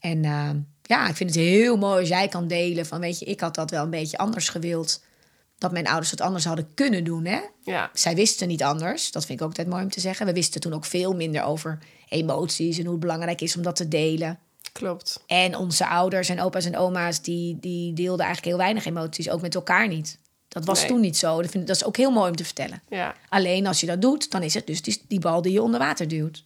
En 0.00 0.24
uh, 0.24 0.50
ja, 0.82 1.08
ik 1.08 1.16
vind 1.16 1.34
het 1.34 1.38
heel 1.38 1.76
mooi 1.76 2.00
als 2.00 2.08
jij 2.08 2.28
kan 2.28 2.48
delen 2.48 2.86
van... 2.86 3.00
weet 3.00 3.18
je, 3.18 3.24
ik 3.24 3.40
had 3.40 3.54
dat 3.54 3.70
wel 3.70 3.84
een 3.84 3.90
beetje 3.90 4.18
anders 4.18 4.48
gewild... 4.48 5.02
dat 5.62 5.72
mijn 5.72 5.86
ouders 5.86 6.10
het 6.10 6.20
anders 6.20 6.44
hadden 6.44 6.68
kunnen 6.74 7.04
doen, 7.04 7.24
hè? 7.24 7.40
Ja. 7.64 7.90
Zij 7.94 8.14
wisten 8.14 8.48
niet 8.48 8.62
anders. 8.62 9.10
Dat 9.10 9.26
vind 9.26 9.38
ik 9.38 9.44
ook 9.44 9.50
altijd 9.50 9.68
mooi 9.68 9.82
om 9.82 9.90
te 9.90 10.00
zeggen. 10.00 10.26
We 10.26 10.32
wisten 10.32 10.60
toen 10.60 10.72
ook 10.72 10.84
veel 10.84 11.14
minder 11.14 11.42
over 11.42 11.78
emoties... 12.08 12.76
en 12.78 12.82
hoe 12.82 12.92
het 12.92 13.00
belangrijk 13.00 13.40
is 13.40 13.56
om 13.56 13.62
dat 13.62 13.76
te 13.76 13.88
delen. 13.88 14.38
Klopt. 14.72 15.22
En 15.26 15.56
onze 15.56 15.86
ouders 15.86 16.28
en 16.28 16.40
opa's 16.40 16.64
en 16.64 16.76
oma's... 16.76 17.22
die, 17.22 17.58
die 17.60 17.92
deelden 17.92 18.24
eigenlijk 18.24 18.46
heel 18.56 18.64
weinig 18.64 18.84
emoties. 18.84 19.30
Ook 19.30 19.40
met 19.40 19.54
elkaar 19.54 19.88
niet. 19.88 20.18
Dat 20.48 20.64
was 20.64 20.78
Nee. 20.78 20.88
toen 20.88 21.00
niet 21.00 21.16
zo. 21.16 21.42
Dat, 21.42 21.50
vind, 21.50 21.66
dat 21.66 21.76
is 21.76 21.84
ook 21.84 21.96
heel 21.96 22.10
mooi 22.10 22.30
om 22.30 22.36
te 22.36 22.44
vertellen. 22.44 22.82
Ja. 22.88 23.14
Alleen 23.28 23.66
als 23.66 23.80
je 23.80 23.86
dat 23.86 24.00
doet, 24.02 24.30
dan 24.30 24.42
is 24.42 24.54
het 24.54 24.66
dus 24.66 24.82
die, 24.82 25.02
die 25.08 25.20
bal 25.20 25.42
die 25.42 25.52
je 25.52 25.62
onder 25.62 25.80
water 25.80 26.08
duwt. 26.08 26.44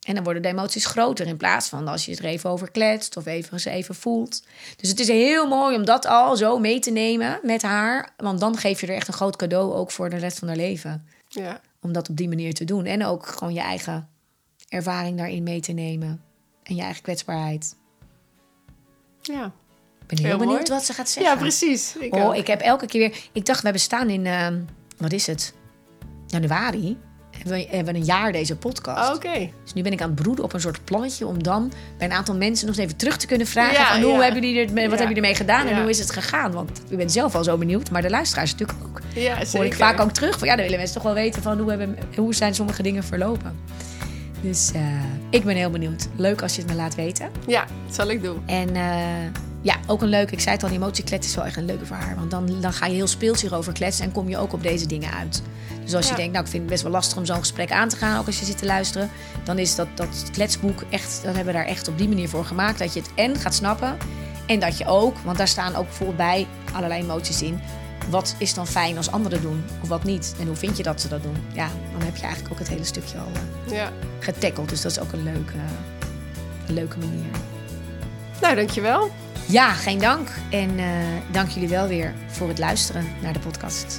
En 0.00 0.14
dan 0.14 0.24
worden 0.24 0.42
de 0.42 0.48
emoties 0.48 0.86
groter 0.86 1.26
in 1.26 1.36
plaats 1.36 1.68
van 1.68 1.88
als 1.88 2.04
je 2.04 2.10
het 2.10 2.20
er 2.20 2.26
even 2.26 2.50
over 2.50 2.70
kletst 2.70 3.16
of 3.16 3.26
even 3.26 3.60
ze 3.60 3.70
even 3.70 3.94
voelt. 3.94 4.42
Dus 4.76 4.88
het 4.88 5.00
is 5.00 5.08
heel 5.08 5.48
mooi 5.48 5.76
om 5.76 5.84
dat 5.84 6.06
al 6.06 6.36
zo 6.36 6.58
mee 6.58 6.78
te 6.78 6.90
nemen 6.90 7.40
met 7.42 7.62
haar. 7.62 8.12
Want 8.16 8.40
dan 8.40 8.56
geef 8.56 8.80
je 8.80 8.86
er 8.86 8.94
echt 8.94 9.08
een 9.08 9.14
groot 9.14 9.36
cadeau 9.36 9.74
ook 9.74 9.90
voor 9.90 10.10
de 10.10 10.16
rest 10.16 10.38
van 10.38 10.48
haar 10.48 10.56
leven. 10.56 11.06
Ja. 11.28 11.60
Om 11.80 11.92
dat 11.92 12.08
op 12.08 12.16
die 12.16 12.28
manier 12.28 12.54
te 12.54 12.64
doen. 12.64 12.84
En 12.84 13.04
ook 13.04 13.26
gewoon 13.26 13.54
je 13.54 13.60
eigen 13.60 14.08
ervaring 14.68 15.16
daarin 15.18 15.42
mee 15.42 15.60
te 15.60 15.72
nemen. 15.72 16.22
En 16.62 16.74
je 16.74 16.82
eigen 16.82 17.02
kwetsbaarheid. 17.02 17.76
Ja. 19.22 19.44
Ik 20.00 20.06
ben 20.06 20.18
heel, 20.18 20.26
Heel 20.26 20.38
benieuwd 20.38 20.58
mooi. 20.68 20.70
wat 20.72 20.84
ze 20.84 20.92
gaat 20.92 21.08
zeggen. 21.08 21.32
Ja, 21.32 21.38
precies. 21.38 21.96
Ik 21.96 22.14
Oh, 22.14 22.24
ook. 22.24 22.34
ik 22.34 22.46
heb 22.46 22.60
elke 22.60 22.86
keer 22.86 23.00
weer. 23.00 23.28
Ik 23.32 23.46
dacht, 23.46 23.62
we 23.62 23.72
bestaan 23.72 24.10
in. 24.10 24.26
ehm, 24.26 24.60
wat 24.96 25.12
is 25.12 25.26
het? 25.26 25.54
Januari. 26.26 26.98
Hebben 27.42 27.58
we, 27.70 27.76
hebben 27.76 27.94
een 27.94 28.04
jaar 28.04 28.32
deze 28.32 28.56
podcast. 28.56 29.08
Oh, 29.08 29.14
Oké. 29.14 29.50
Dus 29.64 29.72
nu 29.72 29.82
ben 29.82 29.92
ik 29.92 30.00
aan 30.02 30.10
het 30.10 30.20
broeden 30.22 30.44
op 30.44 30.52
een 30.52 30.60
soort 30.60 30.84
plannetje 30.84 31.26
om 31.26 31.42
dan 31.42 31.72
bij 31.98 32.06
een 32.06 32.12
aantal 32.12 32.36
mensen 32.36 32.66
nog 32.66 32.76
eens 32.76 32.84
even 32.84 32.96
terug 32.96 33.16
te 33.16 33.26
kunnen 33.26 33.46
vragen. 33.46 33.72
Ja, 33.72 33.92
van 33.92 34.02
hoe 34.02 34.12
ja. 34.12 34.20
hebben 34.22 34.42
jullie 34.42 34.58
er, 34.60 34.66
wat 34.66 34.74
Ja. 34.76 34.80
hebben 34.88 34.98
jullie 34.98 35.14
ermee 35.14 35.34
gedaan 35.34 35.66
en 35.66 35.80
hoe 35.80 35.90
is 35.90 35.98
het 35.98 36.10
gegaan? 36.10 36.52
Want 36.52 36.80
u 36.90 36.96
bent 36.96 37.12
zelf 37.12 37.34
al 37.34 37.44
zo 37.44 37.56
benieuwd, 37.56 37.90
maar 37.90 38.02
de 38.02 38.10
luisteraars 38.10 38.52
natuurlijk 38.52 38.78
ook. 38.84 39.00
Ja, 39.14 39.36
Hoor 39.36 39.46
zeker. 39.46 39.66
ik 39.66 39.74
vaak 39.74 40.00
ook 40.00 40.10
terug 40.10 40.38
van 40.38 40.48
ja, 40.48 40.54
dan 40.54 40.62
willen 40.62 40.78
mensen 40.78 40.96
toch 40.96 41.04
wel 41.04 41.14
weten 41.14 41.42
van 41.42 41.58
hoe, 41.58 41.70
hebben, 41.70 41.96
hoe 42.16 42.34
zijn 42.34 42.54
sommige 42.54 42.82
dingen 42.82 43.04
verlopen. 43.04 43.56
Dus 44.42 44.70
eh, 44.74 44.82
ik 45.30 45.44
ben 45.44 45.56
heel 45.56 45.70
benieuwd. 45.70 46.08
Leuk 46.16 46.42
als 46.42 46.54
je 46.54 46.60
het 46.62 46.70
me 46.70 46.76
laat 46.76 46.94
weten. 46.94 47.30
Ja, 47.46 47.64
dat 47.86 47.94
zal 47.94 48.08
ik 48.10 48.22
doen. 48.22 48.42
En 48.46 48.76
eh, 48.76 48.94
ja, 49.62 49.76
ook 49.86 50.02
een 50.02 50.08
leuke, 50.08 50.32
ik 50.32 50.40
zei 50.40 50.54
het 50.54 50.62
al, 50.62 50.68
die 50.68 50.78
emotieklet 50.78 51.24
is 51.24 51.34
wel 51.34 51.44
echt 51.44 51.56
een 51.56 51.64
leuke 51.64 51.86
voor 51.86 51.96
haar. 51.96 52.14
Want 52.16 52.30
dan, 52.30 52.60
dan 52.60 52.72
ga 52.72 52.86
je 52.86 52.94
heel 52.94 53.06
speels 53.06 53.40
hierover 53.40 53.72
kletsen 53.72 54.04
en 54.04 54.12
kom 54.12 54.28
je 54.28 54.38
ook 54.38 54.52
op 54.52 54.62
deze 54.62 54.86
dingen 54.86 55.12
uit. 55.12 55.42
Dus 55.84 55.94
als 55.94 56.08
je 56.08 56.14
denkt, 56.14 56.32
nou 56.32 56.44
ik 56.44 56.50
vind 56.50 56.62
het 56.62 56.70
best 56.72 56.82
wel 56.82 56.92
lastig 56.92 57.16
om 57.18 57.24
zo'n 57.24 57.36
gesprek 57.38 57.70
aan 57.72 57.88
te 57.88 57.96
gaan, 57.96 58.18
ook 58.18 58.26
als 58.26 58.38
je 58.38 58.44
zit 58.44 58.58
te 58.58 58.64
luisteren. 58.66 59.10
Dan 59.44 59.58
is 59.58 59.74
dat, 59.74 59.88
dat 59.94 60.24
kletsboek 60.32 60.82
echt, 60.90 61.14
dat 61.24 61.34
hebben 61.34 61.52
we 61.52 61.58
daar 61.58 61.66
echt 61.66 61.88
op 61.88 61.98
die 61.98 62.08
manier 62.08 62.28
voor 62.28 62.44
gemaakt. 62.44 62.78
Dat 62.78 62.94
je 62.94 63.00
het 63.00 63.10
en 63.14 63.36
gaat 63.36 63.54
snappen 63.54 63.96
en 64.46 64.60
dat 64.60 64.78
je 64.78 64.86
ook, 64.86 65.16
want 65.24 65.38
daar 65.38 65.48
staan 65.48 65.74
ook 65.74 65.84
bijvoorbeeld 65.84 66.16
bij 66.18 66.46
allerlei 66.72 67.02
emoties 67.02 67.42
in. 67.42 67.60
Wat 68.10 68.34
is 68.38 68.54
dan 68.54 68.66
fijn 68.66 68.96
als 68.96 69.10
anderen 69.10 69.42
doen 69.42 69.64
of 69.82 69.88
wat 69.88 70.04
niet? 70.04 70.34
En 70.40 70.46
hoe 70.46 70.56
vind 70.56 70.76
je 70.76 70.82
dat 70.82 71.00
ze 71.00 71.08
dat 71.08 71.22
doen? 71.22 71.36
Ja, 71.52 71.68
dan 71.92 72.02
heb 72.02 72.16
je 72.16 72.22
eigenlijk 72.22 72.52
ook 72.52 72.58
het 72.58 72.68
hele 72.68 72.84
stukje 72.84 73.18
al 73.18 73.26
eh, 73.68 73.76
Ja. 73.76 73.92
getackeld. 74.20 74.68
Dus 74.68 74.80
dat 74.80 74.90
is 74.92 74.98
ook 75.00 75.12
een 75.12 75.22
leuke, 75.22 75.54
een 76.66 76.74
leuke 76.74 76.98
manier. 76.98 77.24
Nou, 78.40 78.54
dankjewel. 78.54 79.10
Ja, 79.46 79.72
geen 79.72 79.98
dank. 79.98 80.28
En 80.50 80.78
uh, 80.78 80.86
dank 81.30 81.48
jullie 81.48 81.68
wel 81.68 81.86
weer 81.88 82.14
voor 82.26 82.48
het 82.48 82.58
luisteren 82.58 83.06
naar 83.22 83.32
de 83.32 83.38
podcast. 83.38 83.98